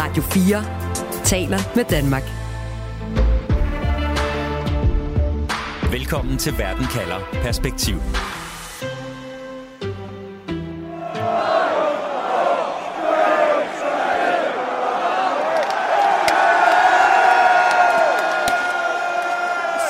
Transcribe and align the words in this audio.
Radio 0.00 0.22
4 0.22 0.64
taler 1.24 1.58
med 1.76 1.84
Danmark. 1.84 2.22
Velkommen 5.92 6.38
til 6.38 6.58
Verden 6.58 6.86
kalder 6.86 7.18
Perspektiv. 7.42 7.96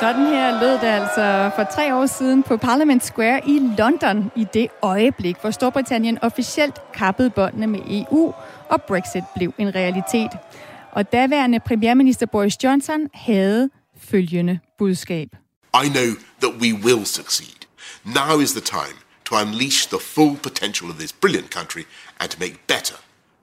Sådan 0.00 0.26
her 0.26 0.60
lød 0.60 0.72
det 0.72 0.86
altså 0.86 1.50
for 1.56 1.64
tre 1.64 1.94
år 1.94 2.06
siden 2.06 2.42
på 2.42 2.56
Parliament 2.56 3.04
Square 3.04 3.40
i 3.46 3.60
London 3.78 4.30
i 4.36 4.46
det 4.54 4.68
øjeblik, 4.82 5.36
hvor 5.40 5.50
Storbritannien 5.50 6.18
officielt 6.22 6.80
kappede 6.94 7.30
båndene 7.30 7.66
med 7.66 7.80
EU, 7.90 8.34
og 8.70 8.82
Brexit 8.82 9.24
blev 9.36 9.54
en 9.58 9.74
realitet. 9.74 10.30
Og 10.92 11.12
daværende 11.12 11.60
premierminister 11.60 12.26
Boris 12.26 12.64
Johnson 12.64 13.00
havde 13.14 13.70
følgende 13.98 14.58
budskab. 14.78 15.28
I 15.84 15.88
know 15.88 16.10
that 16.42 16.52
we 16.60 16.74
will 16.74 17.06
succeed. 17.06 17.58
Now 18.04 18.40
is 18.40 18.52
the 18.52 18.60
time 18.60 18.98
to 19.24 19.34
unleash 19.42 19.88
the 19.88 20.00
full 20.00 20.36
potential 20.36 20.90
of 20.90 20.96
this 20.96 21.12
brilliant 21.12 21.50
country 21.50 21.84
and 22.20 22.30
to 22.30 22.38
make 22.40 22.54
better 22.66 22.96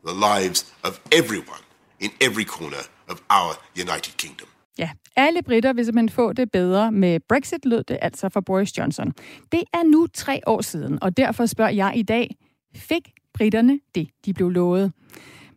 the 0.08 0.16
lives 0.30 0.74
of 0.84 1.00
everyone 1.12 1.64
in 2.00 2.12
every 2.22 2.44
corner 2.44 2.84
of 3.08 3.18
our 3.30 3.54
United 3.76 4.14
Kingdom. 4.18 4.48
Ja, 4.78 4.90
alle 5.16 5.44
britter 5.44 5.74
vil 5.74 5.86
simpelthen 5.86 6.10
få 6.10 6.34
det 6.34 6.52
bedre 6.52 6.92
med 6.92 7.20
Brexit, 7.30 7.66
lød 7.66 7.84
det 7.84 7.98
altså 8.02 8.30
for 8.30 8.42
Boris 8.42 8.78
Johnson. 8.78 9.14
Det 9.52 9.64
er 9.74 9.84
nu 9.84 10.08
tre 10.14 10.42
år 10.48 10.62
siden, 10.62 10.98
og 11.02 11.18
derfor 11.18 11.46
spørger 11.46 11.72
jeg 11.72 11.94
i 11.96 12.04
dag, 12.04 12.36
fik 12.76 13.10
britterne 13.36 13.80
det, 13.96 14.10
de 14.26 14.34
blev 14.34 14.50
lovet? 14.50 14.94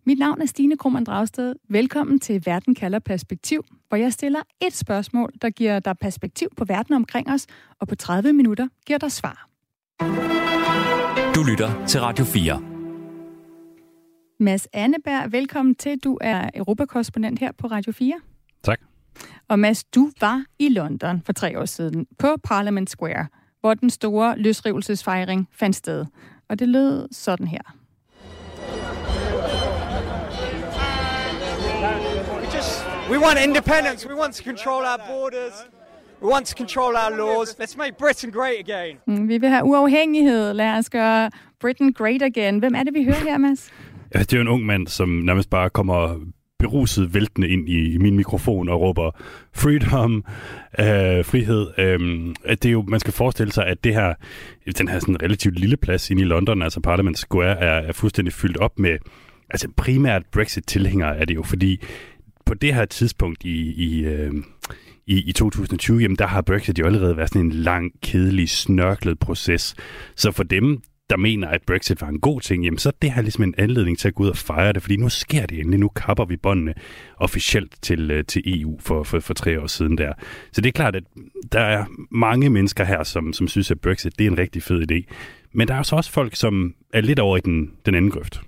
Mit 0.06 0.18
navn 0.18 0.42
er 0.42 0.46
Stine 0.46 0.76
Krohmann 0.76 1.04
Dragsted. 1.04 1.54
Velkommen 1.68 2.20
til 2.20 2.42
Verden 2.46 2.74
kalder 2.74 2.98
perspektiv, 2.98 3.64
hvor 3.88 3.96
jeg 3.96 4.12
stiller 4.12 4.40
et 4.66 4.74
spørgsmål, 4.74 5.32
der 5.42 5.50
giver 5.50 5.80
dig 5.80 5.98
perspektiv 6.00 6.48
på 6.56 6.64
verden 6.64 6.94
omkring 6.94 7.30
os, 7.30 7.46
og 7.80 7.88
på 7.88 7.94
30 7.94 8.32
minutter 8.32 8.68
giver 8.86 8.98
dig 8.98 9.12
svar. 9.12 9.48
Du 11.34 11.42
lytter 11.42 11.86
til 11.86 12.00
Radio 12.00 12.24
4. 12.24 12.62
Mads 14.40 14.68
Anneberg, 14.72 15.32
velkommen 15.32 15.74
til. 15.74 15.98
Du 15.98 16.18
er 16.20 16.50
europakorrespondent 16.54 17.38
her 17.38 17.52
på 17.52 17.66
Radio 17.66 17.92
4. 17.92 18.20
Tak. 18.62 18.80
Og 19.48 19.58
Mads, 19.58 19.84
du 19.84 20.10
var 20.20 20.44
i 20.58 20.68
London 20.68 21.22
for 21.26 21.32
tre 21.32 21.58
år 21.60 21.64
siden 21.64 22.06
på 22.18 22.36
Parliament 22.44 22.90
Square, 22.90 23.26
hvor 23.60 23.74
den 23.74 23.90
store 23.90 24.38
løsrivelsesfejring 24.38 25.48
fandt 25.52 25.76
sted. 25.76 26.06
Og 26.48 26.58
det 26.58 26.68
lød 26.68 27.08
sådan 27.12 27.48
her. 27.48 27.60
We 32.40 32.46
just 32.56 32.84
we 33.10 33.18
want 33.18 33.38
independence. 33.46 34.08
We 34.08 34.14
want 34.14 34.34
to 34.34 34.42
control 34.44 34.82
our 34.84 34.98
borders. 35.08 35.54
We 36.22 36.28
want 36.32 36.46
to 36.46 36.54
control 36.56 36.94
our 36.96 37.10
laws. 37.16 37.56
Let's 37.60 37.76
make 37.76 37.92
Britain 37.98 38.30
great 38.30 38.58
again. 38.68 38.96
Mm, 39.06 39.28
Vi 39.28 39.38
vil 39.38 39.48
have 39.48 39.64
uafhængighed. 39.64 40.52
Lad 40.54 40.78
os 40.78 40.90
gøre 40.90 41.30
Britain 41.60 41.92
great 41.92 42.22
again. 42.22 42.58
Hvem 42.58 42.74
er 42.74 42.82
det, 42.82 42.94
vi 42.94 43.04
hører 43.04 43.20
her, 43.24 43.38
Mads? 43.38 43.70
Ja, 44.14 44.18
det 44.18 44.32
er 44.32 44.36
jo 44.36 44.40
en 44.40 44.48
ung 44.48 44.66
mand, 44.66 44.86
som 44.86 45.08
nærmest 45.08 45.50
bare 45.50 45.70
kommer 45.70 46.20
beruset 46.58 47.14
væltende 47.14 47.48
ind 47.48 47.68
i, 47.68 47.94
i 47.94 47.98
min 47.98 48.16
mikrofon 48.16 48.68
og 48.68 48.80
råber 48.80 49.10
freedom, 49.54 50.24
øh, 50.78 51.24
frihed. 51.24 51.66
Øh, 51.78 52.34
at 52.44 52.62
det 52.62 52.68
er 52.68 52.72
jo, 52.72 52.84
man 52.88 53.00
skal 53.00 53.12
forestille 53.12 53.52
sig, 53.52 53.66
at 53.66 53.84
det 53.84 53.94
her, 53.94 54.14
den 54.78 54.88
her 54.88 54.98
sådan 54.98 55.22
relativt 55.22 55.58
lille 55.58 55.76
plads 55.76 56.10
inde 56.10 56.22
i 56.22 56.24
London, 56.24 56.62
altså 56.62 56.80
Parliament 56.80 57.18
Square, 57.18 57.58
er, 57.58 57.88
er 57.88 57.92
fuldstændig 57.92 58.34
fyldt 58.34 58.56
op 58.56 58.78
med, 58.78 58.98
altså 59.50 59.68
primært 59.76 60.22
Brexit-tilhængere 60.32 61.16
er 61.16 61.24
det 61.24 61.34
jo, 61.34 61.42
fordi 61.42 61.80
på 62.46 62.54
det 62.54 62.74
her 62.74 62.84
tidspunkt 62.84 63.44
i, 63.44 63.72
i, 63.72 64.04
øh, 64.04 64.32
i, 65.06 65.28
i 65.28 65.32
2020, 65.32 65.98
jamen 65.98 66.16
der 66.16 66.26
har 66.26 66.42
Brexit 66.42 66.78
jo 66.78 66.86
allerede 66.86 67.16
været 67.16 67.28
sådan 67.28 67.46
en 67.46 67.52
lang, 67.52 67.92
kedelig, 68.02 68.50
snørklet 68.50 69.18
proces. 69.18 69.74
Så 70.16 70.32
for 70.32 70.42
dem, 70.42 70.82
der 71.10 71.16
mener, 71.16 71.48
at 71.48 71.62
Brexit 71.66 72.00
var 72.00 72.08
en 72.08 72.20
god 72.20 72.40
ting, 72.40 72.64
jamen 72.64 72.78
så 72.78 72.92
det 73.02 73.12
her 73.12 73.22
ligesom 73.22 73.44
en 73.44 73.54
anledning 73.58 73.98
til 73.98 74.08
at 74.08 74.14
gå 74.14 74.22
ud 74.22 74.28
og 74.28 74.36
fejre 74.36 74.72
det, 74.72 74.82
fordi 74.82 74.96
nu 74.96 75.08
sker 75.08 75.46
det 75.46 75.58
endelig. 75.58 75.80
Nu 75.80 75.88
kapper 75.88 76.24
vi 76.24 76.36
båndene 76.36 76.74
officielt 77.16 77.82
til, 77.82 78.10
øh, 78.10 78.24
til 78.24 78.60
EU 78.60 78.78
for, 78.80 79.02
for, 79.02 79.20
for 79.20 79.34
tre 79.34 79.60
år 79.60 79.66
siden 79.66 79.98
der. 79.98 80.12
Så 80.52 80.60
det 80.60 80.68
er 80.68 80.72
klart, 80.72 80.96
at 80.96 81.04
der 81.52 81.60
er 81.60 81.84
mange 82.10 82.50
mennesker 82.50 82.84
her, 82.84 83.02
som, 83.02 83.32
som 83.32 83.48
synes, 83.48 83.70
at 83.70 83.80
Brexit 83.80 84.18
det 84.18 84.26
er 84.26 84.30
en 84.30 84.38
rigtig 84.38 84.62
fed 84.62 84.92
idé. 84.92 85.14
Men 85.52 85.68
der 85.68 85.74
er 85.74 85.82
så 85.82 85.96
også 85.96 86.10
folk, 86.10 86.36
som 86.36 86.74
er 86.92 87.00
lidt 87.00 87.18
over 87.18 87.36
i 87.36 87.40
den, 87.40 87.72
den 87.86 87.94
anden 87.94 88.10
grøft. 88.10 88.40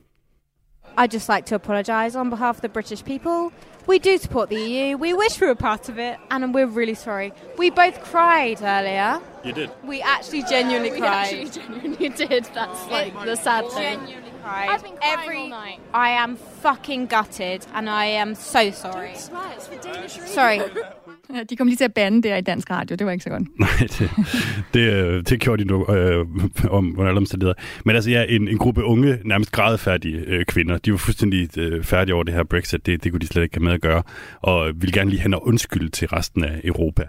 I'd 1.00 1.11
just 1.11 1.31
like 1.31 1.47
to 1.47 1.55
apologise 1.55 2.15
on 2.15 2.28
behalf 2.28 2.56
of 2.56 2.61
the 2.61 2.69
British 2.69 3.03
people. 3.03 3.55
We 3.87 3.99
do 3.99 4.19
support 4.19 4.50
the 4.50 4.61
EU. 4.61 4.99
We 4.99 5.15
wish 5.15 5.41
we 5.41 5.47
were 5.47 5.55
part 5.55 5.88
of 5.88 5.99
it, 5.99 6.19
and 6.31 6.53
we're 6.53 6.66
really 6.66 6.93
sorry. 6.93 7.33
We 7.56 7.71
both 7.71 8.05
cried 8.05 8.61
earlier. 8.61 9.19
You 9.43 9.55
did. 9.55 9.71
We 9.83 10.03
actually 10.03 10.43
genuinely 10.43 10.91
We 10.91 10.99
cried. 10.99 11.33
actually 11.33 11.49
genuinely 11.49 12.09
did. 12.27 12.44
That's 12.53 12.87
like 12.88 13.15
the 13.25 13.34
sad 13.37 13.71
thing. 13.71 13.99
Genuinely 14.00 14.31
cried. 14.43 14.69
I've 14.69 14.83
been 14.83 14.97
crying 14.99 15.19
Every, 15.21 15.38
all 15.38 15.49
night. 15.49 15.81
I 15.94 16.11
am 16.11 16.37
fucking 16.37 17.06
gutted, 17.06 17.67
and 17.72 17.88
I 17.88 18.05
am 18.05 18.34
so 18.34 18.71
sorry. 18.71 19.15
Swear, 19.15 19.53
it's 19.56 19.69
for 19.69 19.77
Danish 19.77 20.19
radio. 20.19 20.34
Sorry. 20.34 20.61
Ja, 21.34 21.42
De 21.50 21.56
kom 21.56 21.66
lige 21.66 21.76
til 21.76 21.84
at 21.84 21.94
bande 21.94 22.22
der 22.28 22.36
i 22.36 22.41
dansk 22.41 22.70
radio. 22.70 22.96
Det 22.96 23.06
var 23.06 23.12
ikke 23.12 23.24
så 23.24 23.30
godt. 23.30 23.42
Nej, 23.58 23.68
det, 23.98 24.10
det, 24.74 24.80
øh, 24.80 25.22
det 25.22 25.41
gjorde 25.41 25.64
de 25.64 25.68
nu 25.68 25.86
øh, 25.94 26.26
om 26.70 26.94
under 26.98 27.08
alle 27.08 27.18
omstændigheder. 27.18 27.54
Men 27.84 27.94
altså 27.96 28.10
ja, 28.10 28.24
en, 28.28 28.48
en 28.48 28.58
gruppe 28.58 28.84
unge, 28.84 29.18
nærmest 29.24 29.52
grædefærdige 29.52 30.16
øh, 30.26 30.44
kvinder, 30.44 30.78
de 30.78 30.90
var 30.92 30.98
fuldstændig 30.98 31.58
øh, 31.58 31.84
færdige 31.84 32.14
over 32.14 32.24
det 32.24 32.34
her 32.34 32.44
Brexit. 32.44 32.86
Det, 32.86 33.04
det 33.04 33.12
kunne 33.12 33.20
de 33.20 33.26
slet 33.26 33.42
ikke 33.42 33.56
have 33.56 33.64
med 33.64 33.72
at 33.72 33.80
gøre, 33.80 34.02
og 34.40 34.72
ville 34.74 34.92
gerne 34.92 35.10
lige 35.10 35.22
hen 35.22 35.34
og 35.34 35.46
undskylde 35.46 35.88
til 35.88 36.08
resten 36.08 36.44
af 36.44 36.60
Europa. 36.64 37.02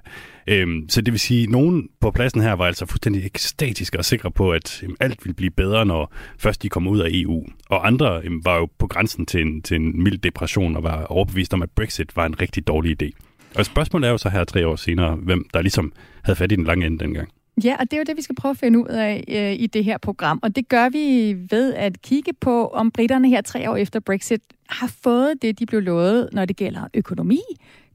Øhm, 0.48 0.90
så 0.90 1.02
det 1.02 1.12
vil 1.12 1.20
sige, 1.20 1.44
at 1.44 1.50
nogen 1.50 1.90
på 2.02 2.12
pladsen 2.12 2.42
her 2.42 2.54
var 2.54 2.66
altså 2.66 2.86
fuldstændig 2.86 3.26
ekstatiske 3.26 3.98
og 3.98 4.06
sikre 4.06 4.32
på, 4.32 4.52
at 4.52 4.84
jamen, 4.84 4.98
alt 5.00 5.26
ville 5.26 5.36
blive 5.36 5.52
bedre, 5.52 5.86
når 5.86 6.14
først 6.38 6.64
de 6.64 6.70
kom 6.70 6.88
ud 6.88 7.00
af 7.00 7.10
EU. 7.12 7.46
Og 7.70 7.88
andre 7.88 8.22
jamen, 8.24 8.46
var 8.46 8.58
jo 8.58 8.70
på 8.80 8.88
grænsen 8.88 9.26
til 9.26 9.42
en, 9.42 9.62
til 9.62 9.76
en 9.76 10.04
mild 10.04 10.18
depression 10.18 10.76
og 10.76 10.84
var 10.84 11.04
overbevist 11.04 11.54
om, 11.54 11.62
at 11.62 11.70
Brexit 11.76 12.16
var 12.16 12.26
en 12.26 12.42
rigtig 12.42 12.68
dårlig 12.68 13.04
idé. 13.04 13.31
Og 13.56 13.66
spørgsmålet 13.66 14.08
er 14.08 14.12
jo 14.12 14.18
så 14.18 14.30
her 14.30 14.44
tre 14.44 14.68
år 14.68 14.76
senere, 14.76 15.16
hvem 15.16 15.46
der 15.54 15.62
ligesom 15.62 15.94
havde 16.24 16.36
fat 16.36 16.52
i 16.52 16.56
den 16.56 16.64
lange 16.66 16.86
ende 16.86 17.00
dengang. 17.00 17.30
Ja, 17.64 17.76
og 17.80 17.92
det 17.92 17.94
er 17.94 17.98
jo 17.98 18.04
det, 18.08 18.18
vi 18.18 18.22
skal 18.22 18.36
prøve 18.36 18.50
at 18.50 18.58
finde 18.58 18.80
ud 18.80 18.88
af 18.88 19.24
øh, 19.28 19.64
i 19.64 19.68
det 19.68 19.84
her 19.84 19.98
program. 19.98 20.40
Og 20.44 20.56
det 20.56 20.70
gør 20.70 20.90
vi 20.90 21.36
ved 21.50 21.74
at 21.74 22.02
kigge 22.02 22.34
på, 22.42 22.68
om 22.68 22.92
britterne 22.92 23.30
her 23.30 23.42
tre 23.42 23.70
år 23.70 23.76
efter 23.76 24.00
Brexit 24.00 24.42
har 24.70 24.94
fået 25.04 25.34
det, 25.42 25.60
de 25.60 25.66
blev 25.66 25.82
lovet, 25.82 26.30
når 26.32 26.46
det 26.46 26.56
gælder 26.56 26.88
økonomi, 26.94 27.42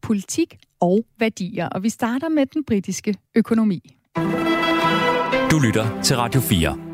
politik 0.02 0.56
og 0.80 1.04
værdier. 1.18 1.68
Og 1.68 1.82
vi 1.82 1.88
starter 1.88 2.28
med 2.28 2.46
den 2.46 2.64
britiske 2.64 3.14
økonomi. 3.34 3.92
Du 5.50 5.58
lytter 5.58 6.02
til 6.02 6.16
Radio 6.16 6.40
4. 6.40 6.85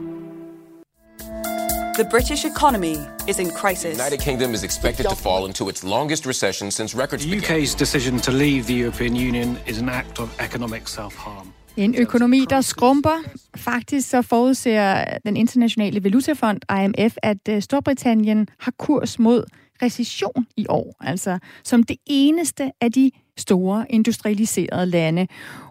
The 1.96 2.04
British 2.04 2.46
economy 2.46 2.96
is 3.26 3.38
in 3.38 3.50
crisis. 3.50 3.96
The 3.98 4.04
United 4.04 4.20
Kingdom 4.20 4.54
is 4.54 4.62
expected 4.64 5.04
to 5.08 5.14
fall 5.14 5.46
into 5.46 5.68
its 5.68 5.84
longest 5.84 6.26
recession 6.26 6.70
since 6.70 6.96
records 6.96 7.24
The 7.24 7.30
began. 7.30 7.60
UK's 7.60 7.74
decision 7.74 8.18
to 8.18 8.30
leave 8.32 8.64
the 8.66 8.74
European 8.74 9.14
Union 9.14 9.58
is 9.66 9.78
an 9.78 9.88
act 9.88 10.18
of 10.18 10.40
economic 10.40 10.88
self-harm. 10.88 11.52
En 11.76 11.94
økonomi, 11.94 12.46
der 12.50 12.60
skrumper. 12.60 13.22
Faktisk 13.56 14.10
så 14.10 14.22
forudser 14.22 15.04
den 15.26 15.36
internationale 15.36 16.04
valutafond, 16.04 16.60
IMF, 16.82 17.14
at 17.22 17.48
øh, 17.48 17.62
Storbritannien 17.62 18.48
har 18.58 18.72
kurs 18.78 19.18
mod 19.18 19.44
recession 19.82 20.46
i 20.56 20.66
år, 20.68 20.96
altså 21.00 21.38
som 21.64 21.82
det 21.82 21.96
eneste 22.06 22.72
af 22.80 22.92
de 22.92 23.10
store 23.38 23.86
industrialiserede 23.90 24.86
lande. 24.86 25.26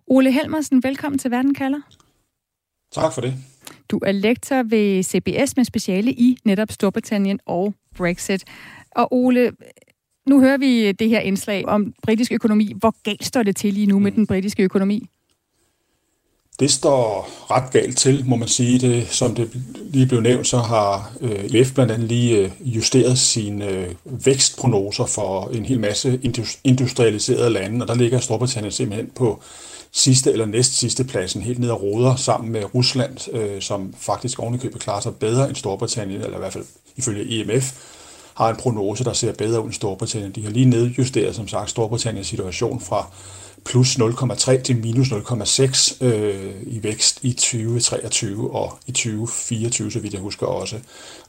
Ole 0.07 0.31
Helmersen, 0.31 0.83
velkommen 0.83 1.19
til 1.19 1.31
Verden 1.31 1.53
kalder. 1.53 1.79
Tak 2.91 3.13
for 3.13 3.21
det. 3.21 3.33
Du 3.91 4.00
er 4.06 4.12
lektor 4.12 4.63
ved 4.63 5.03
CBS 5.03 5.57
med 5.57 5.66
speciale 5.66 6.12
i 6.12 6.38
netop 6.46 6.72
Storbritannien 6.72 7.40
og 7.46 7.74
Brexit. 7.97 8.44
Og 8.95 9.13
Ole, 9.13 9.51
nu 10.27 10.39
hører 10.39 10.57
vi 10.57 10.92
det 10.92 11.10
her 11.10 11.19
indslag 11.19 11.65
om 11.68 11.94
britisk 12.04 12.31
økonomi. 12.31 12.74
Hvor 12.75 12.95
galt 13.04 13.25
står 13.25 13.44
det 13.44 13.56
til 13.56 13.74
lige 13.74 13.88
nu 13.88 14.00
med 14.00 14.12
den 14.12 14.27
britiske 14.27 14.63
økonomi? 14.63 15.07
Det 16.60 16.71
står 16.71 17.30
ret 17.51 17.71
galt 17.71 17.98
til, 17.98 18.24
må 18.25 18.36
man 18.36 18.48
sige. 18.48 18.80
Det, 18.80 19.07
som 19.07 19.36
det 19.36 19.50
lige 19.89 20.07
blev 20.07 20.21
nævnt, 20.21 20.48
så 20.48 20.57
har 20.57 21.12
øh, 21.21 21.56
IMF 21.56 21.74
blandt 21.74 21.92
andet 21.92 22.07
lige 22.07 22.38
øh, 22.38 22.51
justeret 22.62 23.18
sine 23.18 23.68
øh, 23.68 23.95
vækstprognoser 24.25 25.06
for 25.06 25.48
en 25.48 25.65
hel 25.65 25.80
masse 25.80 26.19
indus- 26.24 26.60
industrialiserede 26.63 27.50
lande, 27.50 27.83
og 27.83 27.88
der 27.88 27.95
ligger 27.95 28.19
Storbritannien 28.19 28.71
simpelthen 28.71 29.12
på 29.15 29.42
sidste 29.91 30.31
eller 30.31 30.45
næst 30.45 30.73
sidste 30.73 31.03
pladsen, 31.03 31.41
helt 31.41 31.59
ned 31.59 31.69
og 31.69 31.81
roder 31.81 32.15
sammen 32.15 32.51
med 32.51 32.75
Rusland, 32.75 33.33
øh, 33.33 33.61
som 33.61 33.93
faktisk 33.97 34.39
ovenikøbet 34.39 34.81
klarer 34.81 35.01
sig 35.01 35.15
bedre 35.15 35.47
end 35.47 35.55
Storbritannien, 35.55 36.21
eller 36.21 36.38
i 36.38 36.39
hvert 36.39 36.53
fald 36.53 36.65
ifølge 36.95 37.25
IMF, 37.25 37.73
har 38.33 38.49
en 38.49 38.55
prognose, 38.55 39.03
der 39.03 39.13
ser 39.13 39.33
bedre 39.33 39.59
ud 39.61 39.65
end 39.65 39.73
Storbritannien. 39.73 40.31
De 40.31 40.43
har 40.43 40.49
lige 40.49 40.65
nedjusteret, 40.65 41.35
som 41.35 41.47
sagt, 41.47 41.69
Storbritanniens 41.69 42.27
situation 42.27 42.79
fra 42.79 43.11
plus 43.66 43.98
0,3 44.00 44.62
til 44.62 44.78
minus 44.78 45.08
0,6 45.08 46.06
øh, 46.06 46.52
i 46.63 46.84
vækst 46.84 47.19
i 47.22 47.34
2023 47.34 48.52
og 48.56 48.78
i 48.88 48.92
2024, 48.92 49.92
så 49.92 50.00
vidt 50.00 50.13
jeg 50.13 50.22
husker 50.22 50.48
også. 50.48 50.75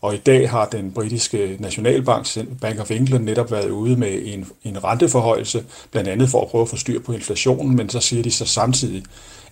Og 0.00 0.14
i 0.14 0.18
dag 0.18 0.50
har 0.50 0.68
den 0.68 0.92
britiske 0.92 1.56
nationalbank, 1.60 2.26
Bank 2.60 2.80
of 2.80 2.90
England, 2.90 3.24
netop 3.24 3.50
været 3.50 3.70
ude 3.70 3.96
med 3.96 4.20
en, 4.24 4.46
en 4.64 4.84
renteforhøjelse, 4.84 5.64
blandt 5.90 6.08
andet 6.08 6.28
for 6.28 6.42
at 6.42 6.48
prøve 6.48 6.62
at 6.62 6.68
få 6.68 6.76
styr 6.76 7.00
på 7.00 7.12
inflationen, 7.12 7.76
men 7.76 7.88
så 7.88 8.00
siger 8.00 8.22
de 8.22 8.30
så 8.30 8.44
samtidig, 8.46 9.04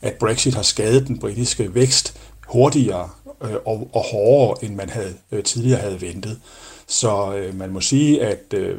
at 0.03 0.15
Brexit 0.15 0.55
har 0.55 0.63
skadet 0.63 1.09
den 1.09 1.19
britiske 1.19 1.75
vækst 1.75 2.15
hurtigere 2.49 3.11
øh, 3.45 3.55
og, 3.67 3.91
og 3.93 4.03
hårdere, 4.13 4.65
end 4.65 4.75
man 4.75 4.91
havde 4.91 5.15
øh, 5.33 5.43
tidligere 5.45 5.81
havde 5.81 6.01
ventet. 6.01 6.41
Så 6.87 7.35
øh, 7.37 7.59
man 7.59 7.71
må 7.71 7.81
sige, 7.81 8.23
at 8.23 8.55
øh, 8.55 8.79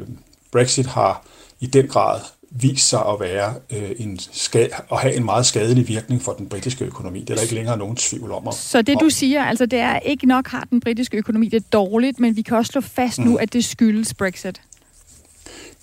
Brexit 0.52 0.86
har 0.86 1.24
i 1.60 1.66
den 1.66 1.88
grad 1.88 2.20
vist 2.54 2.88
sig 2.88 3.00
at 3.00 3.20
være 3.20 3.54
øh, 3.70 3.90
en 3.98 4.18
skad, 4.18 4.68
at 4.92 5.00
have 5.00 5.14
en 5.14 5.24
meget 5.24 5.46
skadelig 5.46 5.88
virkning 5.88 6.22
for 6.22 6.32
den 6.32 6.48
britiske 6.48 6.84
økonomi. 6.84 7.20
Det 7.20 7.30
er 7.30 7.34
der 7.34 7.42
ikke 7.42 7.54
længere 7.54 7.76
nogen 7.76 7.96
tvivl 7.96 8.32
om. 8.32 8.48
Så 8.52 8.82
det 8.82 9.00
du 9.00 9.10
siger, 9.10 9.44
altså 9.44 9.66
det 9.66 9.78
er 9.78 9.98
ikke 9.98 10.26
nok 10.26 10.48
har 10.48 10.66
den 10.70 10.80
britiske 10.80 11.16
økonomi 11.16 11.48
det 11.48 11.72
dårligt, 11.72 12.20
men 12.20 12.36
vi 12.36 12.42
kan 12.42 12.56
også 12.56 12.72
slå 12.72 12.80
fast 12.80 13.18
mm. 13.18 13.24
nu, 13.24 13.36
at 13.36 13.52
det 13.52 13.64
skyldes 13.64 14.14
Brexit 14.14 14.60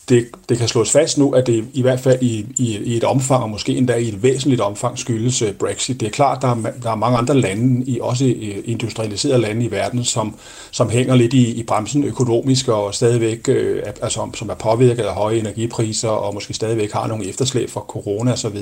det, 0.09 0.27
det 0.49 0.57
kan 0.57 0.67
slås 0.67 0.91
fast 0.91 1.17
nu, 1.17 1.31
at 1.31 1.47
det 1.47 1.65
i 1.73 1.81
hvert 1.81 1.99
fald 1.99 2.21
i, 2.21 2.45
i, 2.57 2.77
i 2.77 2.97
et 2.97 3.03
omfang, 3.03 3.43
og 3.43 3.49
måske 3.49 3.75
endda 3.75 3.95
i 3.95 4.07
et 4.07 4.23
væsentligt 4.23 4.61
omfang, 4.61 4.99
skyldes 4.99 5.41
øh, 5.41 5.53
Brexit. 5.53 5.99
Det 5.99 6.05
er 6.05 6.09
klart, 6.09 6.41
der 6.41 6.47
er, 6.47 6.71
der 6.83 6.91
er 6.91 6.95
mange 6.95 7.17
andre 7.17 7.33
lande, 7.33 7.85
i, 7.85 7.99
også 8.01 8.25
øh, 8.25 8.63
industrialiserede 8.65 9.41
lande 9.41 9.65
i 9.65 9.71
verden, 9.71 10.03
som, 10.03 10.35
som 10.71 10.89
hænger 10.89 11.15
lidt 11.15 11.33
i, 11.33 11.53
i 11.53 11.63
bremsen 11.63 12.03
økonomisk 12.03 12.67
og 12.67 12.95
stadigvæk, 12.95 13.49
øh, 13.49 13.83
altså, 14.01 14.29
som 14.33 14.49
er 14.49 14.53
påvirket 14.53 15.03
af 15.03 15.13
høje 15.13 15.39
energipriser 15.39 16.09
og 16.09 16.33
måske 16.33 16.53
stadigvæk 16.53 16.91
har 16.91 17.07
nogle 17.07 17.29
efterslæb 17.29 17.69
fra 17.69 17.81
corona 17.81 18.31
osv. 18.31 18.57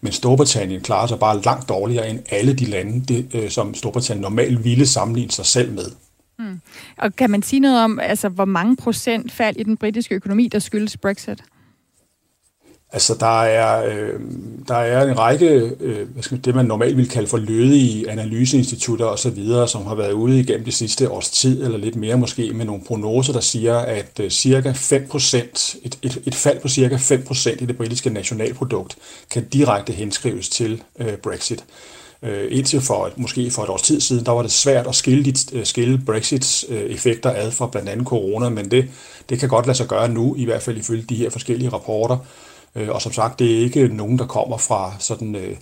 Men 0.00 0.12
Storbritannien 0.12 0.80
klarer 0.80 1.06
sig 1.06 1.18
bare 1.18 1.40
langt 1.40 1.68
dårligere 1.68 2.10
end 2.10 2.18
alle 2.30 2.52
de 2.52 2.64
lande, 2.64 3.04
det, 3.08 3.26
øh, 3.34 3.50
som 3.50 3.74
Storbritannien 3.74 4.22
normalt 4.22 4.64
ville 4.64 4.86
sammenligne 4.86 5.32
sig 5.32 5.46
selv 5.46 5.72
med. 5.72 5.86
Og 6.98 7.16
kan 7.16 7.30
man 7.30 7.42
sige 7.42 7.60
noget 7.60 7.84
om, 7.84 8.00
altså, 8.00 8.28
hvor 8.28 8.44
mange 8.44 8.76
procent 8.76 9.32
fald 9.32 9.56
i 9.56 9.62
den 9.62 9.76
britiske 9.76 10.14
økonomi, 10.14 10.48
der 10.48 10.58
skyldes 10.58 10.96
Brexit? 10.96 11.42
Altså, 12.94 13.14
der 13.20 13.42
er, 13.42 13.84
øh, 13.84 14.20
der 14.68 14.74
er 14.74 15.10
en 15.10 15.18
række, 15.18 15.72
øh, 15.80 16.08
hvad 16.08 16.22
skal 16.22 16.34
man, 16.34 16.42
det 16.42 16.54
man 16.54 16.66
normalt 16.66 16.96
vil 16.96 17.08
kalde 17.08 17.28
for 17.28 17.38
lødige 17.38 18.10
analyseinstitutter 18.10 19.06
osv., 19.06 19.46
som 19.66 19.86
har 19.86 19.94
været 19.94 20.12
ude 20.12 20.40
igennem 20.40 20.64
det 20.64 20.74
sidste 20.74 21.10
års 21.10 21.30
tid, 21.30 21.64
eller 21.64 21.78
lidt 21.78 21.96
mere 21.96 22.16
måske, 22.16 22.52
med 22.52 22.64
nogle 22.64 22.82
prognoser, 22.86 23.32
der 23.32 23.40
siger, 23.40 23.78
at 23.78 24.20
øh, 24.20 24.30
cirka 24.30 24.72
5%, 24.72 25.80
et, 25.84 25.98
et, 26.02 26.22
et 26.26 26.34
fald 26.34 26.60
på 26.60 26.68
cirka 26.68 26.96
5% 26.96 27.62
i 27.62 27.66
det 27.66 27.76
britiske 27.76 28.10
nationalprodukt, 28.10 28.96
kan 29.30 29.48
direkte 29.48 29.92
henskrives 29.92 30.48
til 30.48 30.82
øh, 30.98 31.16
Brexit. 31.16 31.60
Øh, 31.60 32.01
Øh, 32.22 32.48
indtil 32.50 32.80
for 32.80 33.06
et, 33.06 33.18
måske 33.18 33.50
for 33.50 33.62
et 33.62 33.68
års 33.68 33.82
tid 33.82 34.00
siden, 34.00 34.26
der 34.26 34.32
var 34.32 34.42
det 34.42 34.52
svært 34.52 34.86
at 34.86 34.94
skille, 34.94 35.24
dit, 35.24 35.54
øh, 35.54 35.66
skille 35.66 35.98
Brexits 36.06 36.64
øh, 36.68 36.80
effekter 36.80 37.30
ad 37.36 37.50
fra 37.50 37.66
blandt 37.66 37.88
andet 37.88 38.06
corona, 38.06 38.48
men 38.48 38.70
det, 38.70 38.88
det 39.28 39.38
kan 39.38 39.48
godt 39.48 39.66
lade 39.66 39.76
sig 39.76 39.86
gøre 39.86 40.08
nu, 40.08 40.34
i 40.36 40.44
hvert 40.44 40.62
fald 40.62 40.76
ifølge 40.76 41.02
de 41.02 41.14
her 41.14 41.30
forskellige 41.30 41.68
rapporter. 41.68 42.18
Øh, 42.76 42.88
og 42.88 43.02
som 43.02 43.12
sagt, 43.12 43.38
det 43.38 43.52
er 43.52 43.60
ikke 43.60 43.88
nogen, 43.88 44.18
der 44.18 44.26
kommer 44.26 44.56
fra 44.56 44.94
sådan... 44.98 45.34
Øh, 45.34 45.56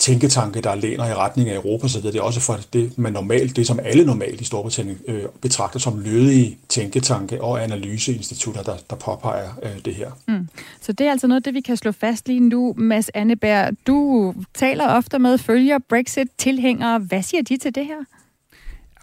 tænketanke, 0.00 0.60
der 0.60 0.74
læner 0.74 1.06
i 1.06 1.14
retning 1.14 1.48
af 1.48 1.54
Europa, 1.54 1.88
så 1.88 2.00
det 2.00 2.16
er 2.16 2.22
også 2.22 2.40
for 2.40 2.58
det, 2.72 2.98
man 2.98 3.12
normalt, 3.12 3.56
det 3.56 3.66
som 3.66 3.78
alle 3.84 4.04
normalt 4.04 4.40
i 4.40 4.44
Storbritannien 4.44 4.98
øh, 5.08 5.22
betragter 5.40 5.78
som 5.78 5.98
lødige 5.98 6.58
tænketanke 6.68 7.42
og 7.42 7.64
analyseinstitutter, 7.64 8.62
der, 8.62 8.76
der 8.90 8.96
påpeger 8.96 9.48
øh, 9.62 9.84
det 9.84 9.94
her. 9.94 10.10
Mm. 10.28 10.48
Så 10.80 10.92
det 10.92 11.06
er 11.06 11.10
altså 11.10 11.26
noget, 11.26 11.44
det 11.44 11.54
vi 11.54 11.60
kan 11.60 11.76
slå 11.76 11.92
fast 11.92 12.28
lige 12.28 12.40
nu. 12.40 12.74
Mads 12.76 13.08
Anneberg, 13.14 13.74
du 13.86 14.34
taler 14.54 14.88
ofte 14.88 15.18
med 15.18 15.38
følger 15.38 15.78
Brexit-tilhængere. 15.88 16.98
Hvad 16.98 17.22
siger 17.22 17.42
de 17.42 17.56
til 17.56 17.74
det 17.74 17.86
her? 17.86 18.04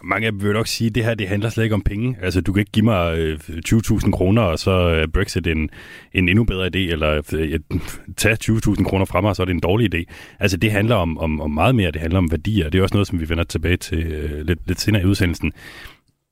Mange 0.04 0.26
af 0.26 0.32
vil 0.42 0.52
nok 0.52 0.66
sige, 0.66 0.88
at 0.88 0.94
det 0.94 1.04
her 1.04 1.14
det 1.14 1.28
handler 1.28 1.48
slet 1.48 1.64
ikke 1.64 1.74
om 1.74 1.82
penge. 1.82 2.16
Altså, 2.22 2.40
du 2.40 2.52
kan 2.52 2.60
ikke 2.60 2.72
give 2.72 2.84
mig 2.84 3.18
øh, 3.18 3.38
20.000 3.68 4.10
kroner, 4.10 4.42
og 4.42 4.58
så 4.58 4.70
er 4.70 5.06
Brexit 5.06 5.46
en, 5.46 5.70
en 6.12 6.28
endnu 6.28 6.44
bedre 6.44 6.66
idé, 6.66 6.78
eller 6.92 7.22
øh, 7.32 7.60
tage 8.16 8.36
20.000 8.44 8.84
kroner 8.84 9.04
fra 9.04 9.20
mig, 9.20 9.30
og 9.30 9.36
så 9.36 9.42
er 9.42 9.46
det 9.46 9.54
en 9.54 9.60
dårlig 9.60 9.94
idé. 9.94 10.04
Altså, 10.38 10.56
det 10.56 10.72
handler 10.72 10.94
om, 10.94 11.18
om, 11.18 11.40
om 11.40 11.50
meget 11.50 11.74
mere. 11.74 11.90
Det 11.90 12.00
handler 12.00 12.18
om 12.18 12.30
værdier. 12.30 12.70
Det 12.70 12.78
er 12.78 12.82
også 12.82 12.94
noget, 12.94 13.06
som 13.06 13.20
vi 13.20 13.28
vender 13.28 13.44
tilbage 13.44 13.76
til 13.76 14.24
uh, 14.24 14.40
lidt, 14.40 14.58
lidt 14.66 14.80
senere 14.80 15.02
i 15.02 15.04
udsendelsen. 15.04 15.52